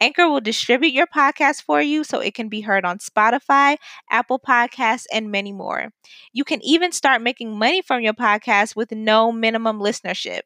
Anchor 0.00 0.28
will 0.28 0.40
distribute 0.40 0.92
your 0.92 1.06
podcast 1.06 1.62
for 1.62 1.80
you 1.82 2.04
so 2.04 2.20
it 2.20 2.34
can 2.34 2.48
be 2.48 2.62
heard 2.62 2.84
on 2.84 2.98
Spotify, 2.98 3.76
Apple 4.10 4.40
Podcasts, 4.40 5.06
and 5.12 5.30
many 5.30 5.52
more. 5.52 5.92
You 6.32 6.44
can 6.44 6.60
even 6.64 6.92
start 6.92 7.22
making 7.22 7.58
money 7.58 7.82
from 7.82 8.02
your 8.02 8.14
podcast 8.14 8.76
with 8.76 8.92
no 8.92 9.32
minimum 9.32 9.78
listenership. 9.80 10.42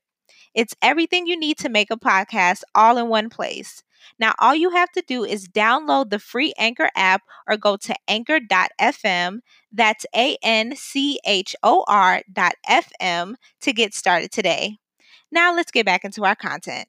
It's 0.54 0.74
everything 0.82 1.26
you 1.26 1.38
need 1.38 1.58
to 1.58 1.68
make 1.68 1.90
a 1.90 1.96
podcast 1.96 2.62
all 2.74 2.98
in 2.98 3.08
one 3.08 3.30
place. 3.30 3.82
Now, 4.18 4.34
all 4.38 4.54
you 4.54 4.70
have 4.70 4.90
to 4.92 5.02
do 5.06 5.24
is 5.24 5.48
download 5.48 6.10
the 6.10 6.18
free 6.18 6.52
Anchor 6.58 6.90
app 6.96 7.22
or 7.48 7.56
go 7.56 7.76
to 7.78 7.94
anchor.fm. 8.08 9.40
That's 9.72 10.06
A 10.14 10.36
N 10.42 10.76
C 10.76 11.18
H 11.26 11.56
O 11.62 11.84
R.fm 11.88 13.34
to 13.60 13.72
get 13.72 13.94
started 13.94 14.30
today. 14.30 14.78
Now, 15.30 15.54
let's 15.54 15.72
get 15.72 15.86
back 15.86 16.04
into 16.04 16.24
our 16.24 16.36
content. 16.36 16.88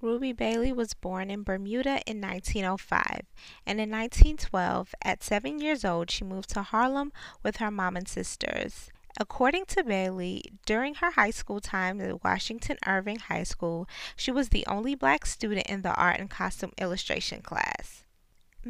Ruby 0.00 0.32
Bailey 0.32 0.72
was 0.72 0.94
born 0.94 1.28
in 1.28 1.42
Bermuda 1.42 2.00
in 2.06 2.20
1905, 2.20 3.22
and 3.66 3.80
in 3.80 3.90
1912, 3.90 4.94
at 5.02 5.24
seven 5.24 5.58
years 5.58 5.84
old, 5.84 6.08
she 6.08 6.22
moved 6.22 6.50
to 6.50 6.62
Harlem 6.62 7.10
with 7.42 7.56
her 7.56 7.70
mom 7.70 7.96
and 7.96 8.06
sisters. 8.06 8.90
According 9.18 9.66
to 9.66 9.84
Bailey, 9.84 10.42
during 10.66 10.96
her 10.96 11.12
high 11.12 11.30
school 11.30 11.60
time 11.60 12.00
at 12.00 12.22
Washington 12.22 12.76
Irving 12.86 13.18
High 13.18 13.44
School, 13.44 13.88
she 14.16 14.30
was 14.30 14.50
the 14.50 14.66
only 14.66 14.94
black 14.94 15.26
student 15.26 15.66
in 15.66 15.82
the 15.82 15.94
art 15.94 16.20
and 16.20 16.30
costume 16.30 16.72
illustration 16.78 17.42
class. 17.42 18.04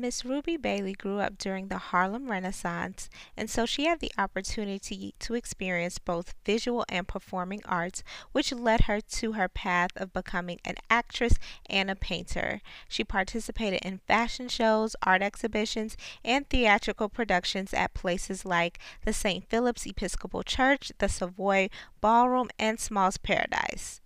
Miss 0.01 0.25
Ruby 0.25 0.57
Bailey 0.57 0.93
grew 0.93 1.19
up 1.19 1.39
during 1.39 1.69
the 1.69 1.79
Harlem 1.79 2.31
Renaissance, 2.31 3.11
and 3.37 3.51
so 3.51 3.67
she 3.67 3.87
had 3.87 3.99
the 3.99 4.13
opportunity 4.17 5.15
to 5.19 5.35
experience 5.35 5.99
both 5.99 6.35
visual 6.45 6.85
and 6.89 7.09
performing 7.09 7.63
arts, 7.65 8.05
which 8.31 8.53
led 8.53 8.83
her 8.83 9.01
to 9.01 9.33
her 9.33 9.49
path 9.49 9.91
of 9.97 10.13
becoming 10.13 10.61
an 10.65 10.77
actress 10.89 11.35
and 11.67 11.91
a 11.91 11.97
painter. 11.97 12.61
She 12.89 13.03
participated 13.03 13.81
in 13.83 13.99
fashion 14.07 14.49
shows, 14.49 14.95
art 15.03 15.23
exhibitions, 15.23 15.97
and 16.25 16.49
theatrical 16.49 17.09
productions 17.09 17.75
at 17.75 17.95
places 17.95 18.45
like 18.45 18.79
the 19.05 19.13
St. 19.13 19.49
Philip's 19.49 19.87
Episcopal 19.87 20.45
Church, 20.45 20.93
the 20.99 21.09
Savoy 21.09 21.71
Ballroom, 22.01 22.51
and 22.59 22.79
Small's 22.79 23.19
Paradise. 23.19 24.01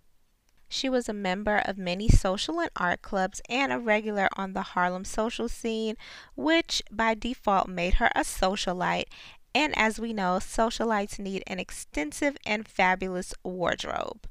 She 0.73 0.89
was 0.89 1.07
a 1.07 1.13
member 1.13 1.57
of 1.57 1.77
many 1.77 2.09
social 2.09 2.59
and 2.59 2.71
art 2.75 3.03
clubs 3.03 3.43
and 3.47 3.71
a 3.71 3.77
regular 3.77 4.27
on 4.35 4.53
the 4.53 4.63
Harlem 4.63 5.05
social 5.05 5.47
scene, 5.47 5.97
which 6.35 6.81
by 6.89 7.13
default 7.13 7.67
made 7.67 7.95
her 7.95 8.09
a 8.15 8.21
socialite. 8.21 9.05
And 9.53 9.77
as 9.77 9.99
we 9.99 10.13
know, 10.13 10.39
socialites 10.39 11.19
need 11.19 11.43
an 11.45 11.59
extensive 11.59 12.37
and 12.43 12.67
fabulous 12.67 13.35
wardrobe. 13.43 14.27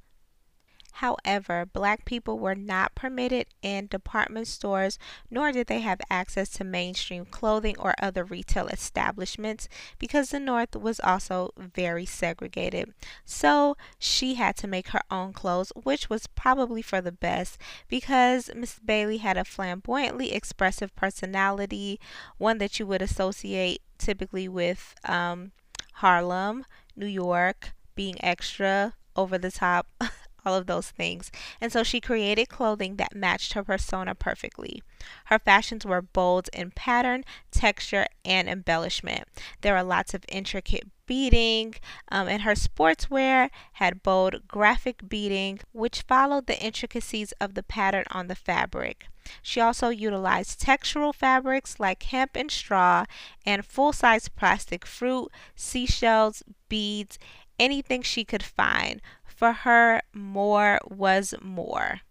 However, 0.96 1.66
black 1.66 2.04
people 2.04 2.38
were 2.38 2.54
not 2.54 2.94
permitted 2.94 3.46
in 3.62 3.86
department 3.86 4.46
stores, 4.46 4.98
nor 5.30 5.50
did 5.52 5.66
they 5.66 5.80
have 5.80 6.00
access 6.10 6.48
to 6.50 6.64
mainstream 6.64 7.24
clothing 7.24 7.76
or 7.78 7.94
other 8.00 8.24
retail 8.24 8.68
establishments 8.68 9.68
because 9.98 10.30
the 10.30 10.40
North 10.40 10.76
was 10.76 11.00
also 11.00 11.50
very 11.56 12.04
segregated. 12.04 12.92
So 13.24 13.76
she 13.98 14.34
had 14.34 14.56
to 14.58 14.68
make 14.68 14.88
her 14.88 15.02
own 15.10 15.32
clothes, 15.32 15.72
which 15.82 16.10
was 16.10 16.26
probably 16.26 16.82
for 16.82 17.00
the 17.00 17.12
best 17.12 17.58
because 17.88 18.50
Miss 18.54 18.78
Bailey 18.78 19.18
had 19.18 19.36
a 19.36 19.44
flamboyantly 19.44 20.32
expressive 20.32 20.94
personality, 20.94 21.98
one 22.38 22.58
that 22.58 22.78
you 22.78 22.86
would 22.86 23.02
associate 23.02 23.80
typically 23.98 24.48
with 24.48 24.94
um, 25.04 25.52
Harlem, 25.94 26.64
New 26.96 27.06
York, 27.06 27.72
being 27.94 28.16
extra, 28.22 28.94
over 29.16 29.38
the 29.38 29.50
top. 29.50 29.86
all 30.44 30.54
of 30.54 30.66
those 30.66 30.90
things. 30.90 31.30
And 31.60 31.72
so 31.72 31.82
she 31.82 32.00
created 32.00 32.48
clothing 32.48 32.96
that 32.96 33.14
matched 33.14 33.52
her 33.54 33.64
persona 33.64 34.14
perfectly. 34.14 34.82
Her 35.26 35.38
fashions 35.38 35.84
were 35.84 36.02
bold 36.02 36.48
in 36.52 36.70
pattern, 36.70 37.24
texture, 37.50 38.06
and 38.24 38.48
embellishment. 38.48 39.24
There 39.60 39.74
were 39.74 39.82
lots 39.82 40.14
of 40.14 40.24
intricate 40.28 40.88
beading, 41.06 41.74
um, 42.10 42.28
and 42.28 42.42
her 42.42 42.54
sportswear 42.54 43.50
had 43.74 44.02
bold 44.02 44.46
graphic 44.48 45.08
beading, 45.08 45.60
which 45.72 46.02
followed 46.02 46.46
the 46.46 46.62
intricacies 46.62 47.32
of 47.40 47.54
the 47.54 47.62
pattern 47.62 48.04
on 48.10 48.28
the 48.28 48.34
fabric. 48.34 49.06
She 49.42 49.60
also 49.60 49.88
utilized 49.88 50.60
textural 50.60 51.14
fabrics 51.14 51.78
like 51.78 52.02
hemp 52.04 52.36
and 52.36 52.50
straw, 52.50 53.04
and 53.44 53.64
full 53.64 53.92
size 53.92 54.28
plastic 54.28 54.86
fruit, 54.86 55.30
seashells, 55.54 56.42
beads, 56.68 57.18
anything 57.58 58.02
she 58.02 58.24
could 58.24 58.42
find 58.42 59.00
for 59.42 59.52
her, 59.52 60.00
more 60.14 60.78
was 60.88 61.34
more. 61.42 62.02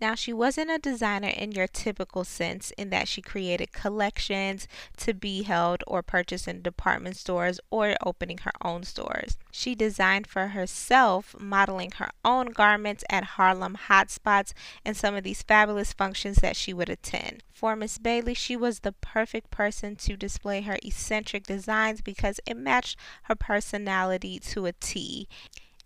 Now, 0.00 0.16
she 0.16 0.32
wasn't 0.32 0.72
a 0.72 0.78
designer 0.78 1.28
in 1.28 1.52
your 1.52 1.68
typical 1.68 2.24
sense 2.24 2.72
in 2.72 2.90
that 2.90 3.06
she 3.06 3.22
created 3.22 3.70
collections 3.70 4.66
to 4.96 5.14
be 5.14 5.44
held 5.44 5.84
or 5.86 6.02
purchased 6.02 6.48
in 6.48 6.62
department 6.62 7.16
stores 7.16 7.60
or 7.70 7.94
opening 8.04 8.38
her 8.38 8.50
own 8.62 8.82
stores. 8.82 9.36
She 9.52 9.76
designed 9.76 10.26
for 10.26 10.48
herself, 10.48 11.36
modeling 11.38 11.92
her 11.98 12.10
own 12.24 12.46
garments 12.46 13.04
at 13.08 13.36
Harlem 13.36 13.78
hotspots 13.88 14.52
and 14.84 14.96
some 14.96 15.14
of 15.14 15.22
these 15.22 15.42
fabulous 15.44 15.92
functions 15.92 16.38
that 16.38 16.56
she 16.56 16.74
would 16.74 16.88
attend. 16.88 17.44
For 17.52 17.76
Miss 17.76 17.96
Bailey, 17.98 18.34
she 18.34 18.56
was 18.56 18.80
the 18.80 18.90
perfect 18.90 19.52
person 19.52 19.94
to 19.96 20.16
display 20.16 20.62
her 20.62 20.78
eccentric 20.82 21.46
designs 21.46 22.00
because 22.00 22.40
it 22.44 22.56
matched 22.56 22.98
her 23.22 23.36
personality 23.36 24.40
to 24.40 24.66
a 24.66 24.72
T 24.72 25.28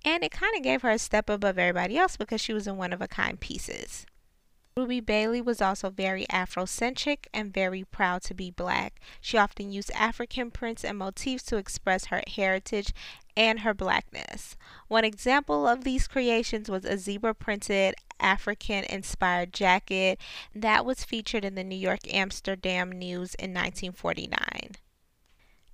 and 0.05 0.25
it 0.25 0.33
kind 0.33 0.57
of 0.57 0.63
gave 0.63 0.83
her 0.83 0.91
a 0.91 0.99
step 0.99 1.29
above 1.29 1.59
everybody 1.59 1.97
else 1.97 2.17
because 2.17 2.41
she 2.41 2.53
was 2.53 2.67
in 2.67 2.77
one 2.77 2.93
of 2.93 3.03
a 3.03 3.09
kind 3.09 3.39
pieces. 3.39 4.07
Ruby 4.77 5.01
Bailey 5.01 5.43
was 5.43 5.61
also 5.61 5.91
very 5.91 6.27
Afrocentric 6.27 7.27
and 7.35 7.53
very 7.53 7.85
proud 7.85 8.23
to 8.23 8.35
be 8.35 8.51
black. 8.51 9.01
She 9.21 9.37
often 9.37 9.73
used 9.73 9.91
African 9.93 10.51
prints 10.51 10.85
and 10.85 10.97
motifs 10.97 11.43
to 11.45 11.57
express 11.57 12.07
her 12.07 12.23
heritage 12.35 12.95
and 13.37 13.61
her 13.61 13.75
blackness. 13.75 14.57
One 14.89 15.05
example 15.05 15.67
of 15.67 15.85
these 15.85 16.09
creations 16.09 16.71
was 16.71 16.85
a 16.85 16.97
zebra 16.97 17.35
printed 17.35 17.95
African 18.21 18.85
inspired 18.85 19.53
jacket 19.53 20.21
that 20.55 20.87
was 20.87 21.05
featured 21.05 21.45
in 21.45 21.57
the 21.57 21.65
New 21.65 21.77
York 21.77 22.01
Amsterdam 22.13 22.93
News 22.93 23.35
in 23.35 23.53
1949 23.53 24.77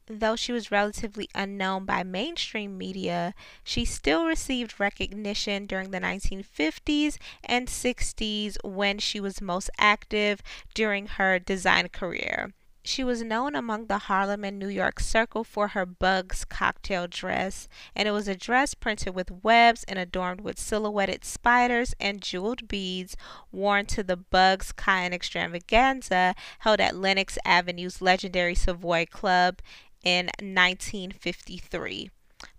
though 0.09 0.37
she 0.37 0.53
was 0.53 0.71
relatively 0.71 1.29
unknown 1.35 1.85
by 1.85 2.03
mainstream 2.03 2.79
media, 2.79 3.35
she 3.65 3.85
still 3.85 4.27
received 4.27 4.81
recognition 4.81 5.67
during 5.67 5.91
the 5.91 6.01
1950s 6.01 7.19
and 7.45 7.69
60s 7.69 8.57
when 8.65 8.99
she 8.99 9.21
was 9.21 9.41
most 9.41 9.71
active 9.79 10.43
during 10.75 11.07
her 11.07 11.39
design 11.39 11.89
career. 11.89 12.53
She 12.87 13.03
was 13.03 13.21
known 13.21 13.57
among 13.57 13.87
the 13.87 13.99
Harlem 13.99 14.45
and 14.45 14.61
New 14.61 14.69
York 14.69 15.01
circle 15.01 15.43
for 15.43 15.69
her 15.69 15.85
Bugs 15.85 16.45
cocktail 16.45 17.09
dress, 17.09 17.67
and 17.97 18.07
it 18.07 18.13
was 18.13 18.29
a 18.29 18.37
dress 18.37 18.75
printed 18.75 19.13
with 19.13 19.43
webs 19.43 19.85
and 19.89 19.99
adorned 19.99 20.43
with 20.43 20.57
silhouetted 20.57 21.25
spiders 21.25 21.97
and 21.99 22.23
jeweled 22.23 22.69
beads, 22.69 23.17
worn 23.51 23.87
to 23.87 24.05
the 24.05 24.17
Bugs 24.17 24.71
Cotton 24.71 25.13
extravaganza 25.13 26.37
held 26.61 26.81
at 26.81 26.95
Lenox 26.95 27.39
Avenue's 27.45 28.01
legendary 28.01 28.55
Savoy 28.55 29.05
Club 29.05 29.59
in 30.07 30.27
1953, 30.39 32.11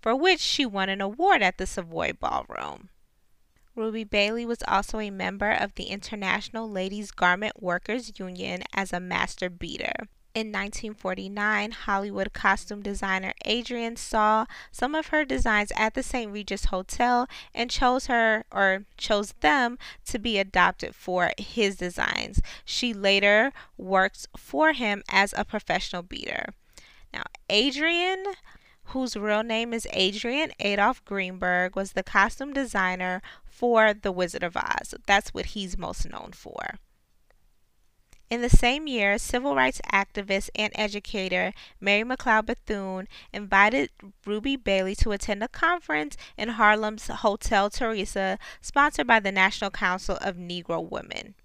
for 0.02 0.14
which 0.14 0.42
she 0.42 0.66
won 0.66 0.90
an 0.90 1.00
award 1.00 1.42
at 1.42 1.58
the 1.58 1.66
Savoy 1.66 2.12
Ballroom. 2.12 2.90
Ruby 3.74 4.04
Bailey 4.04 4.46
was 4.46 4.62
also 4.68 5.00
a 5.00 5.10
member 5.10 5.52
of 5.52 5.76
the 5.76 5.86
International 5.86 6.70
Ladies 6.70 7.10
Garment 7.12 7.64
Workers 7.64 8.12
Union 8.20 8.64
as 8.74 8.92
a 8.92 9.00
master 9.00 9.50
beader. 9.50 9.94
In 10.34 10.48
1949, 10.48 11.72
Hollywood 11.72 12.34
costume 12.34 12.82
designer 12.82 13.34
Adrian 13.46 13.96
saw 13.96 14.46
some 14.72 14.94
of 14.94 15.08
her 15.08 15.24
designs 15.24 15.72
at 15.78 15.94
the 15.94 16.04
St. 16.04 16.30
Regis 16.32 16.66
Hotel 16.66 17.30
and 17.56 17.72
chose 17.72 18.08
her 18.08 18.44
or 18.52 18.84
chose 18.98 19.34
them 19.40 19.78
to 20.06 20.20
be 20.20 20.38
adopted 20.38 20.94
for 20.94 21.32
his 21.38 21.78
designs. 21.78 22.42
She 22.66 22.94
later 22.94 23.54
worked 23.78 24.28
for 24.36 24.74
him 24.74 25.02
as 25.10 25.34
a 25.38 25.46
professional 25.46 26.04
beader. 26.04 26.54
Now, 27.18 27.24
Adrian 27.50 28.26
whose 28.92 29.18
real 29.18 29.44
name 29.44 29.74
is 29.74 29.88
Adrian 29.92 30.52
Adolph 30.60 31.04
Greenburg, 31.04 31.76
was 31.76 31.92
the 31.92 32.04
costume 32.04 32.54
designer 32.54 33.22
for 33.44 33.94
The 33.94 34.12
Wizard 34.12 34.44
of 34.44 34.56
Oz. 34.56 34.94
That's 35.06 35.34
what 35.34 35.48
he's 35.48 35.78
most 35.78 36.10
known 36.10 36.32
for. 36.32 36.78
In 38.30 38.42
the 38.42 38.50
same 38.50 38.88
year, 38.88 39.18
civil 39.18 39.56
rights 39.56 39.82
activist 39.92 40.50
and 40.56 40.72
educator 40.76 41.54
Mary 41.82 42.04
McLeod 42.04 42.46
Bethune 42.46 43.08
invited 43.34 43.90
Ruby 44.26 44.56
Bailey 44.56 44.96
to 44.96 45.12
attend 45.12 45.44
a 45.44 45.48
conference 45.48 46.16
in 46.38 46.50
Harlem's 46.50 47.08
Hotel 47.08 47.70
Theresa, 47.70 48.38
sponsored 48.62 49.08
by 49.08 49.20
the 49.20 49.32
National 49.32 49.72
Council 49.72 50.18
of 50.22 50.36
Negro 50.36 50.88
Women. 50.88 51.36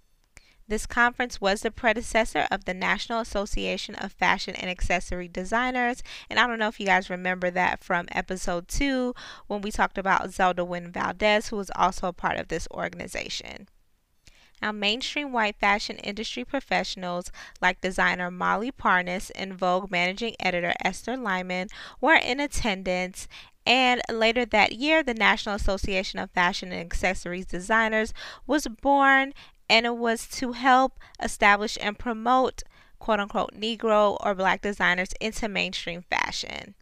This 0.73 0.87
conference 0.87 1.38
was 1.38 1.61
the 1.61 1.71
predecessor 1.71 2.47
of 2.50 2.64
the 2.64 2.73
National 2.73 3.21
Association 3.21 3.95
of 3.95 4.11
Fashion 4.11 4.55
and 4.55 4.71
Accessory 4.71 5.29
Designers. 5.29 6.02
And 6.31 6.38
I 6.38 6.47
don't 6.47 6.59
know 6.59 6.69
if 6.69 6.81
you 6.81 6.87
guys 6.87 7.11
remember 7.11 7.50
that 7.50 7.85
from 7.85 8.09
episode 8.11 8.69
two 8.69 9.14
when 9.49 9.61
we 9.61 9.71
talked 9.71 9.99
about 9.99 10.33
Zelda 10.33 10.64
Wynne 10.64 10.91
Valdez, 10.91 11.49
who 11.49 11.57
was 11.57 11.71
also 11.76 12.07
a 12.07 12.14
part 12.14 12.38
of 12.38 12.49
this 12.49 12.67
organization. 12.71 13.69
Now, 14.62 14.73
mainstream 14.73 15.31
white 15.31 15.57
fashion 15.57 15.99
industry 15.99 16.43
professionals 16.43 17.31
like 17.61 17.83
designer 17.83 18.31
Mollie 18.31 18.71
Parnis 18.71 19.29
and 19.33 19.52
Vogue 19.52 19.91
managing 19.91 20.37
editor 20.41 20.73
Esther 20.83 21.19
Lyman 21.19 21.69
were 22.00 22.14
in 22.14 22.41
attendance. 22.41 23.29
And 23.67 24.00
later 24.11 24.45
that 24.47 24.73
year, 24.73 25.02
the 25.02 25.14
National 25.14 25.55
Association 25.55 26.19
of 26.19 26.31
Fashion 26.31 26.73
and 26.73 26.81
Accessories 26.81 27.47
Designers 27.47 28.12
was 28.47 28.67
born, 28.67 29.35
and 29.69 29.87
it 29.87 29.97
was 29.97 30.26
to 30.28 30.52
help 30.52 30.99
establish 31.23 31.78
and 31.81 31.99
promote 31.99 32.62
quote 32.99 33.21
unquote 33.21 33.52
Negro 33.52 34.16
or 34.21 34.35
black 34.35 34.62
designers 34.62 35.11
into 35.21 35.49
mainstream 35.49 36.02
fashion. 36.02 36.75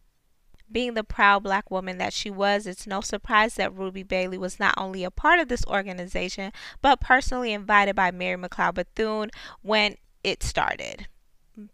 Being 0.71 0.95
the 0.95 1.03
proud 1.03 1.43
black 1.43 1.71
woman 1.71 1.99
that 1.99 2.13
she 2.13 2.31
was, 2.31 2.67
it's 2.67 2.87
no 2.87 3.01
surprise 3.01 3.55
that 3.55 3.75
Ruby 3.75 4.05
Bailey 4.05 4.39
was 4.39 4.61
not 4.61 4.75
only 4.77 5.03
a 5.03 5.11
part 5.11 5.41
of 5.41 5.49
this 5.49 5.65
organization, 5.67 6.53
but 6.81 7.01
personally 7.01 7.53
invited 7.53 7.97
by 7.97 8.13
Mary 8.13 8.37
McLeod 8.37 8.75
Bethune 8.75 9.31
when 9.63 9.97
it 10.23 10.43
started. 10.43 11.09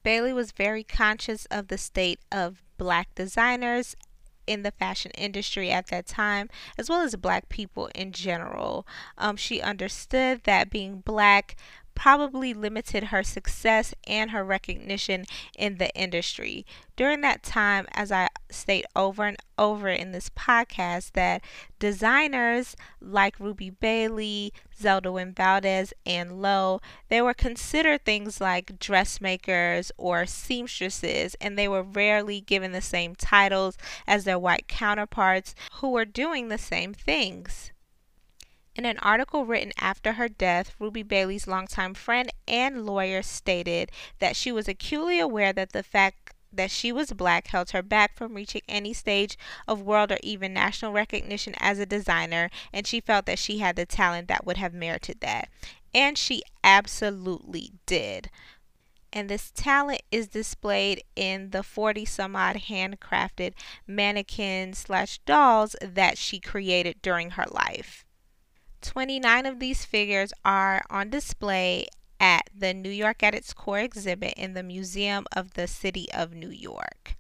Bailey 0.03 0.33
was 0.33 0.53
very 0.53 0.83
conscious 0.83 1.47
of 1.47 1.69
the 1.69 1.77
state 1.77 2.21
of 2.33 2.63
black 2.79 3.15
designers 3.15 3.97
in 4.47 4.63
the 4.63 4.71
fashion 4.71 5.11
industry 5.13 5.71
at 5.71 5.89
that 5.89 6.07
time, 6.07 6.49
as 6.79 6.89
well 6.89 7.01
as 7.03 7.15
black 7.17 7.49
people 7.49 7.89
in 7.95 8.13
general. 8.13 8.87
Um, 9.19 9.37
she 9.37 9.61
understood 9.61 10.43
that 10.45 10.71
being 10.71 11.01
black 11.01 11.57
probably 11.97 12.55
limited 12.55 13.05
her 13.05 13.25
success 13.25 13.93
and 14.07 14.31
her 14.31 14.45
recognition 14.45 15.25
in 15.59 15.79
the 15.79 15.93
industry. 15.97 16.65
During 16.95 17.23
that 17.23 17.43
time, 17.43 17.87
as 17.93 18.13
I 18.13 18.29
state 18.51 18.85
over 18.95 19.25
and 19.25 19.37
over 19.59 19.89
in 19.89 20.13
this 20.13 20.31
podcast, 20.31 21.13
that 21.13 21.43
designers 21.81 22.77
like 23.01 23.41
Ruby 23.41 23.71
Bailey, 23.71 24.53
Zelda 24.79 25.11
Wynne 25.11 25.33
Valdez, 25.33 25.93
and 26.05 26.41
Lowe, 26.41 26.81
they 27.09 27.21
were 27.21 27.35
considered 27.35 28.05
things 28.05 28.41
like 28.41 28.79
dressmakers 28.79 29.91
or 29.97 30.27
seamstresses, 30.27 31.35
and 31.41 31.59
they 31.59 31.67
were 31.67 31.83
rarely 31.83 32.41
given 32.41 32.73
the 32.73 32.81
same 32.81 33.15
titles 33.15 33.77
as 34.07 34.25
their 34.25 34.39
white 34.39 34.69
counterparts 34.69 35.55
who 35.75 35.91
were 35.91 36.05
doing 36.05 36.49
the 36.49 36.59
same 36.59 36.95
things. 36.95 37.73
In 38.77 38.85
an 38.85 38.99
article 38.99 39.47
written 39.47 39.73
after 39.79 40.13
her 40.13 40.29
death, 40.29 40.75
Ruby 40.79 41.03
Bailey's 41.03 41.47
longtime 41.47 41.95
friend 41.95 42.31
and 42.47 42.85
lawyer 42.85 43.23
stated 43.23 43.91
that 44.19 44.37
she 44.37 44.53
was 44.53 44.69
acutely 44.69 45.19
aware 45.19 45.55
that 45.55 45.73
the 45.73 45.83
fact 45.83 46.35
that 46.53 46.71
she 46.71 46.93
was 46.93 47.15
black 47.15 47.47
held 47.47 47.71
her 47.71 47.83
back 47.83 48.15
from 48.15 48.35
reaching 48.35 48.61
any 48.69 48.93
stage 48.93 49.39
of 49.67 49.81
world 49.81 50.13
or 50.13 50.19
even 50.23 50.53
national 50.53 50.93
recognition 50.93 51.55
as 51.57 51.79
a 51.79 51.87
designer, 51.87 52.51
and 52.71 52.87
she 52.87 53.01
felt 53.01 53.25
that 53.25 53.39
she 53.39 53.61
had 53.61 53.77
the 53.77 53.87
talent 53.87 54.29
that 54.29 54.45
would 54.45 54.59
have 54.59 54.75
merited 54.75 55.21
that. 55.21 55.49
And 55.95 56.19
she 56.19 56.43
absolutely 56.63 57.73
did. 57.87 58.29
And 59.11 59.31
this 59.31 59.51
talent 59.53 60.03
is 60.13 60.29
displayed 60.29 61.03
in 61.15 61.49
the 61.49 61.63
40 61.63 62.05
some 62.05 62.37
odd 62.37 62.57
handcrafted 62.69 63.55
mannequins 63.87 64.77
slash 64.77 65.19
dolls 65.21 65.77
that 65.81 66.19
she 66.19 66.41
created 66.41 67.01
during 67.01 67.31
her 67.31 67.47
life. 67.51 68.06
29 68.87 69.47
of 69.47 69.59
these 69.59 69.85
figures 69.85 70.33
are 70.45 70.83
on 70.89 71.11
display 71.11 71.89
at 72.21 72.49
the 72.57 72.73
New 72.73 72.91
York 72.91 73.23
at 73.23 73.35
its 73.35 73.53
core 73.53 73.81
exhibit 73.81 74.35
in 74.37 74.55
the 74.55 74.63
Museum 74.63 75.27
of 75.35 75.55
the 75.55 75.67
City 75.67 76.07
of 76.13 76.33
New 76.33 76.51
York. 76.51 77.17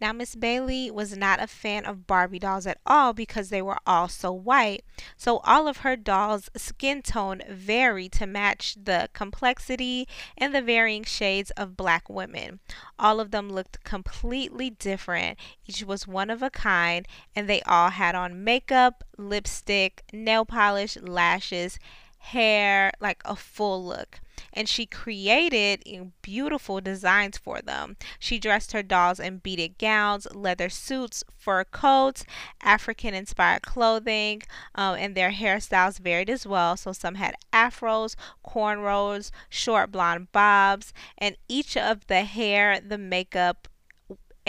Now, 0.00 0.12
Miss 0.14 0.34
Bailey 0.34 0.90
was 0.90 1.14
not 1.14 1.42
a 1.42 1.46
fan 1.46 1.84
of 1.84 2.06
Barbie 2.06 2.38
dolls 2.38 2.66
at 2.66 2.78
all 2.86 3.12
because 3.12 3.50
they 3.50 3.60
were 3.60 3.76
all 3.86 4.08
so 4.08 4.32
white. 4.32 4.82
So, 5.16 5.38
all 5.38 5.68
of 5.68 5.78
her 5.78 5.94
dolls' 5.94 6.48
skin 6.56 7.02
tone 7.02 7.42
varied 7.50 8.12
to 8.12 8.26
match 8.26 8.76
the 8.82 9.10
complexity 9.12 10.08
and 10.38 10.54
the 10.54 10.62
varying 10.62 11.04
shades 11.04 11.50
of 11.52 11.76
black 11.76 12.08
women. 12.08 12.60
All 12.98 13.20
of 13.20 13.30
them 13.30 13.50
looked 13.50 13.84
completely 13.84 14.70
different. 14.70 15.38
Each 15.66 15.84
was 15.84 16.08
one 16.08 16.30
of 16.30 16.42
a 16.42 16.48
kind, 16.48 17.06
and 17.36 17.46
they 17.46 17.60
all 17.62 17.90
had 17.90 18.14
on 18.14 18.42
makeup, 18.42 19.04
lipstick, 19.18 20.04
nail 20.14 20.46
polish, 20.46 20.96
lashes, 20.96 21.78
hair, 22.18 22.92
like 23.00 23.20
a 23.26 23.36
full 23.36 23.84
look 23.84 24.20
and 24.52 24.68
she 24.68 24.86
created 24.86 25.82
beautiful 26.22 26.80
designs 26.80 27.38
for 27.38 27.60
them. 27.60 27.96
She 28.18 28.38
dressed 28.38 28.72
her 28.72 28.82
dolls 28.82 29.20
in 29.20 29.38
beaded 29.38 29.78
gowns, 29.78 30.26
leather 30.34 30.68
suits, 30.68 31.24
fur 31.36 31.64
coats, 31.64 32.24
African 32.62 33.14
inspired 33.14 33.62
clothing, 33.62 34.42
um, 34.74 34.96
and 34.96 35.14
their 35.14 35.32
hairstyles 35.32 35.98
varied 35.98 36.30
as 36.30 36.46
well. 36.46 36.76
So 36.76 36.92
some 36.92 37.16
had 37.16 37.36
afros, 37.52 38.16
cornrows, 38.46 39.30
short 39.48 39.92
blonde 39.92 40.32
bobs, 40.32 40.92
and 41.16 41.36
each 41.48 41.76
of 41.76 42.06
the 42.06 42.24
hair, 42.24 42.80
the 42.80 42.98
makeup, 42.98 43.68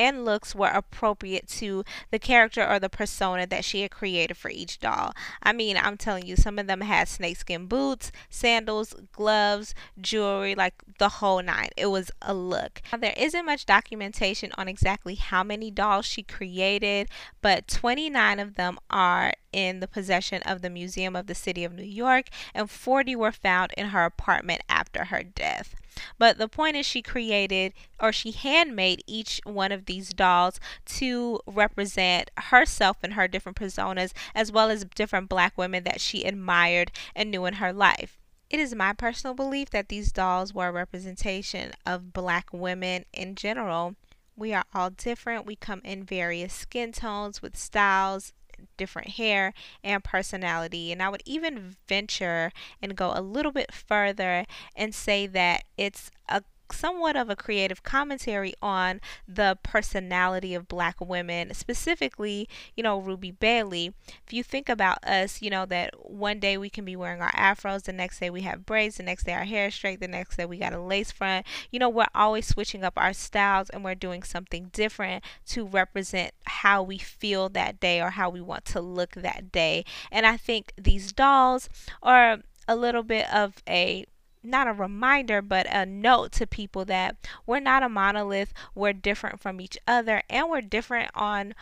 and 0.02 0.26
looks 0.26 0.56
were 0.56 0.70
appropriate 0.70 1.48
to 1.48 1.84
the 2.10 2.18
character 2.18 2.68
or 2.68 2.80
the 2.80 2.90
persona 2.90 3.46
that 3.46 3.64
she 3.64 3.84
had 3.84 3.92
created 3.92 4.36
for 4.36 4.50
each 4.50 4.80
doll. 4.80 5.14
I 5.44 5.54
mean, 5.54 5.78
I'm 5.78 5.96
telling 5.96 6.26
you, 6.26 6.36
some 6.36 6.58
of 6.58 6.66
them 6.66 6.82
had 6.82 7.08
snakeskin 7.08 7.68
boots, 7.68 8.12
sandals, 8.28 8.96
gloves, 9.12 9.76
jewelry, 10.00 10.56
like 10.56 10.74
the 10.98 11.08
whole 11.10 11.44
nine. 11.44 11.70
It 11.78 11.86
was 11.86 12.10
a 12.20 12.34
look. 12.34 12.82
Now, 12.92 12.98
there 12.98 13.14
isn't 13.16 13.46
much 13.46 13.68
documentation 13.68 14.52
on 14.58 14.68
exactly 14.68 15.14
how 15.14 15.44
many 15.44 15.70
dolls 15.70 16.08
she 16.08 16.24
created, 16.24 17.08
but 17.44 17.68
29 17.68 18.40
of 18.40 18.56
them 18.56 18.80
are 18.90 19.34
in 19.54 19.82
the 19.82 19.88
possession 19.88 20.42
of 20.48 20.64
the 20.64 20.70
Museum 20.72 21.16
of 21.16 21.28
the 21.28 21.36
City 21.36 21.64
of 21.64 21.74
New 21.74 21.84
York, 21.84 22.26
and 22.56 22.72
40 22.72 23.16
were 23.16 23.32
found 23.32 23.72
in 23.78 23.88
her 23.88 24.04
apartment 24.06 24.62
after 24.68 25.06
her 25.06 25.22
death. 25.22 25.76
But 26.17 26.38
the 26.38 26.47
point 26.47 26.75
is, 26.75 26.86
she 26.86 27.01
created 27.01 27.73
or 27.99 28.12
she 28.12 28.32
handmade 28.32 29.04
each 29.08 29.41
one 29.43 29.71
of 29.71 29.86
these 29.86 30.13
dolls 30.13 30.60
to 30.86 31.39
represent 31.45 32.32
herself 32.38 32.97
and 33.04 33.13
her 33.13 33.27
different 33.27 33.58
personas, 33.58 34.13
as 34.34 34.51
well 34.51 34.69
as 34.69 34.86
different 34.86 35.30
black 35.30 35.58
women 35.58 35.84
that 35.84 36.01
she 36.01 36.23
admired 36.23 36.91
and 37.15 37.32
knew 37.32 37.45
in 37.45 37.56
her 37.56 37.73
life. 37.73 38.17
It 38.49 38.60
is 38.60 38.75
my 38.75 38.91
personal 38.91 39.34
belief 39.34 39.69
that 39.69 39.88
these 39.88 40.12
dolls 40.12 40.54
were 40.54 40.67
a 40.67 40.73
representation 40.73 41.71
of 41.86 42.12
black 42.12 42.49
women 42.51 43.06
in 43.13 43.36
general. 43.36 43.95
We 44.36 44.54
are 44.54 44.65
all 44.73 44.89
different. 44.89 45.45
We 45.45 45.56
come 45.56 45.82
in 45.86 46.04
various 46.04 46.54
skin 46.54 46.91
tones 46.91 47.41
with 47.41 47.56
styles, 47.56 48.34
different 48.78 49.12
hair 49.12 49.54
and 49.84 50.04
personality. 50.04 50.91
And 50.91 51.02
I 51.02 51.10
would 51.10 51.24
even 51.26 51.76
venture 51.88 52.52
and 52.82 52.95
go 52.95 53.12
a 53.15 53.21
little 53.21 53.52
bit 53.52 53.74
further 53.74 54.45
and 54.76 54.93
say 54.93 55.28
that 55.28 55.63
it's 55.78 56.12
a 56.30 56.43
somewhat 56.74 57.16
of 57.16 57.30
a 57.30 57.36
creative 57.36 57.84
commentary 57.84 58.54
on 58.62 59.02
the 59.28 59.58
personality 59.64 60.54
of 60.54 60.68
black 60.68 61.00
women, 61.00 61.54
specifically, 61.54 62.48
you 62.76 62.84
know, 62.84 63.00
Ruby 63.00 63.32
Bailey. 63.32 63.94
If 64.26 64.34
you 64.34 64.44
think 64.44 64.70
about 64.70 65.04
us, 65.04 65.42
you 65.42 65.50
know, 65.50 65.66
that 65.68 65.94
one 66.10 66.40
day 66.40 66.58
we 66.58 66.70
can 66.70 66.86
be 66.86 66.96
wearing 66.96 67.22
our 67.22 67.32
afros, 67.32 67.84
the 67.84 67.94
next 67.94 68.20
day 68.20 68.30
we 68.30 68.42
have 68.42 68.66
braids, 68.66 68.98
the 68.98 69.04
next 69.04 69.26
day 69.26 69.34
our 69.34 69.46
hair 69.46 69.68
is 69.68 69.76
straight, 69.76 70.00
the 70.00 70.08
next 70.08 70.38
day 70.38 70.46
we 70.46 70.58
got 70.58 70.74
a 70.74 70.82
lace 70.82 71.12
front. 71.12 71.46
You 71.72 71.80
know, 71.80 71.90
we're 71.90 72.06
always 72.14 72.48
switching 72.48 72.84
up 72.84 72.94
our 72.98 73.14
styles 73.14 73.70
and 73.70 73.84
we're 73.84 73.96
doing 73.96 74.24
something 74.24 74.70
different 74.74 75.24
to 75.48 75.66
represent 75.66 76.34
how 76.46 76.84
we 76.84 76.98
feel 76.98 77.50
that 77.50 77.80
day 77.80 78.02
or 78.02 78.12
how 78.12 78.30
we 78.30 78.42
want 78.42 78.66
to 78.66 78.82
look 78.82 79.14
that 79.14 79.52
day. 79.52 79.86
And 80.12 80.26
I 80.26 80.38
think 80.38 80.74
these 80.78 81.12
dolls 81.12 81.70
are 82.02 82.40
a 82.68 82.76
little 82.76 83.04
bit 83.04 83.32
of 83.34 83.56
a 83.68 84.06
not 84.43 84.67
a 84.67 84.73
reminder, 84.73 85.41
but 85.41 85.67
a 85.69 85.86
note 85.86 86.32
to 86.34 86.47
people 86.47 86.86
that 86.86 87.15
we're 87.45 87.60
not 87.60 87.84
a 87.84 87.89
monolith. 87.89 88.54
We're 88.73 88.93
different 88.93 89.39
from 89.39 89.62
each 89.62 89.77
other 89.88 90.23
and 90.30 90.49
we're 90.49 90.62
different 90.62 91.12
on 91.13 91.54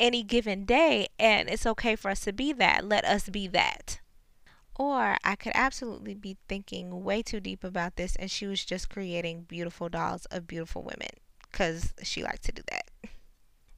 any 0.00 0.22
given 0.22 0.64
day. 0.64 1.08
And 1.18 1.48
it's 1.48 1.66
okay 1.66 1.96
for 1.96 2.10
us 2.10 2.20
to 2.20 2.32
be 2.32 2.52
that. 2.54 2.84
Let 2.84 3.04
us 3.04 3.28
be 3.28 3.46
that. 3.48 4.00
Or 4.76 5.16
I 5.22 5.36
could 5.36 5.52
absolutely 5.54 6.14
be 6.14 6.36
thinking 6.48 7.04
way 7.04 7.22
too 7.22 7.40
deep 7.40 7.62
about 7.62 7.96
this 7.96 8.16
and 8.16 8.30
she 8.30 8.46
was 8.46 8.64
just 8.64 8.90
creating 8.90 9.42
beautiful 9.42 9.88
dolls 9.88 10.26
of 10.26 10.48
beautiful 10.48 10.82
women 10.82 11.10
because 11.50 11.94
she 12.02 12.22
likes 12.24 12.40
to 12.40 12.52
do 12.52 12.62
that. 12.70 12.83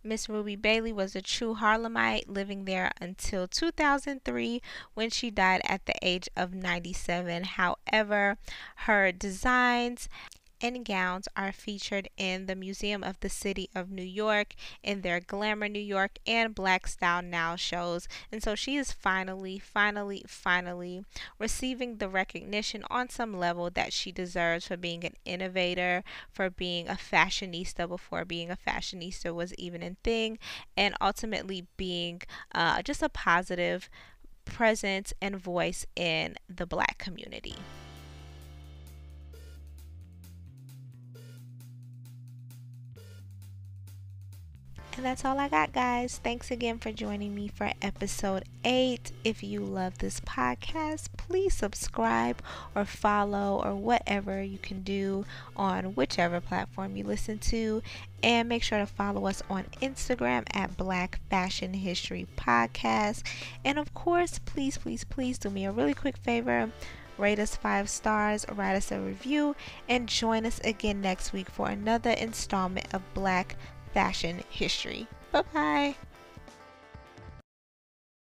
Miss 0.06 0.28
Ruby 0.28 0.54
Bailey 0.54 0.92
was 0.92 1.16
a 1.16 1.20
true 1.20 1.56
Harlemite, 1.56 2.28
living 2.28 2.64
there 2.64 2.92
until 3.00 3.48
2003 3.48 4.62
when 4.94 5.10
she 5.10 5.30
died 5.30 5.60
at 5.64 5.84
the 5.86 5.94
age 6.00 6.28
of 6.36 6.54
97. 6.54 7.42
However, 7.44 8.38
her 8.76 9.10
designs 9.10 10.08
and 10.60 10.84
gowns 10.84 11.28
are 11.36 11.52
featured 11.52 12.08
in 12.16 12.46
the 12.46 12.54
Museum 12.54 13.04
of 13.04 13.20
the 13.20 13.28
City 13.28 13.68
of 13.74 13.90
New 13.90 14.02
York 14.02 14.54
in 14.82 15.02
their 15.02 15.20
Glamour 15.20 15.68
New 15.68 15.78
York 15.78 16.18
and 16.26 16.54
Black 16.54 16.86
Style 16.86 17.22
Now 17.22 17.56
shows. 17.56 18.08
And 18.32 18.42
so 18.42 18.54
she 18.54 18.76
is 18.76 18.92
finally, 18.92 19.58
finally, 19.58 20.24
finally 20.26 21.04
receiving 21.38 21.96
the 21.96 22.08
recognition 22.08 22.84
on 22.90 23.08
some 23.08 23.38
level 23.38 23.70
that 23.70 23.92
she 23.92 24.12
deserves 24.12 24.66
for 24.66 24.76
being 24.76 25.04
an 25.04 25.14
innovator, 25.24 26.02
for 26.30 26.50
being 26.50 26.88
a 26.88 26.94
fashionista 26.94 27.88
before 27.88 28.24
being 28.24 28.50
a 28.50 28.56
fashionista 28.56 29.34
was 29.34 29.54
even 29.54 29.82
a 29.82 29.96
thing, 30.02 30.38
and 30.76 30.94
ultimately 31.00 31.66
being 31.76 32.22
uh, 32.54 32.82
just 32.82 33.02
a 33.02 33.08
positive 33.08 33.90
presence 34.44 35.12
and 35.20 35.36
voice 35.36 35.84
in 35.96 36.36
the 36.48 36.66
black 36.66 36.98
community. 36.98 37.56
And 44.96 45.04
that's 45.04 45.26
all 45.26 45.38
I 45.38 45.48
got, 45.48 45.74
guys. 45.74 46.20
Thanks 46.24 46.50
again 46.50 46.78
for 46.78 46.90
joining 46.90 47.34
me 47.34 47.48
for 47.48 47.70
episode 47.82 48.44
8. 48.64 49.12
If 49.24 49.42
you 49.42 49.60
love 49.60 49.98
this 49.98 50.20
podcast, 50.20 51.08
please 51.18 51.52
subscribe 51.52 52.40
or 52.74 52.86
follow 52.86 53.60
or 53.62 53.74
whatever 53.74 54.42
you 54.42 54.56
can 54.56 54.80
do 54.80 55.26
on 55.54 55.94
whichever 55.96 56.40
platform 56.40 56.96
you 56.96 57.04
listen 57.04 57.38
to. 57.40 57.82
And 58.22 58.48
make 58.48 58.62
sure 58.62 58.78
to 58.78 58.86
follow 58.86 59.26
us 59.26 59.42
on 59.50 59.64
Instagram 59.82 60.44
at 60.54 60.78
Black 60.78 61.20
Fashion 61.28 61.74
History 61.74 62.26
Podcast. 62.34 63.22
And 63.66 63.78
of 63.78 63.92
course, 63.92 64.40
please, 64.46 64.78
please, 64.78 65.04
please 65.04 65.36
do 65.36 65.50
me 65.50 65.66
a 65.66 65.72
really 65.72 65.94
quick 65.94 66.16
favor 66.16 66.70
rate 67.18 67.38
us 67.38 67.56
five 67.56 67.88
stars, 67.88 68.44
write 68.52 68.76
us 68.76 68.92
a 68.92 69.00
review, 69.00 69.56
and 69.88 70.06
join 70.06 70.44
us 70.44 70.60
again 70.64 71.00
next 71.00 71.32
week 71.32 71.48
for 71.48 71.68
another 71.68 72.10
installment 72.10 72.86
of 72.92 73.02
Black 73.14 73.56
fashion 73.96 74.42
history. 74.50 75.08
Bye 75.32 75.42
bye. 75.54 75.94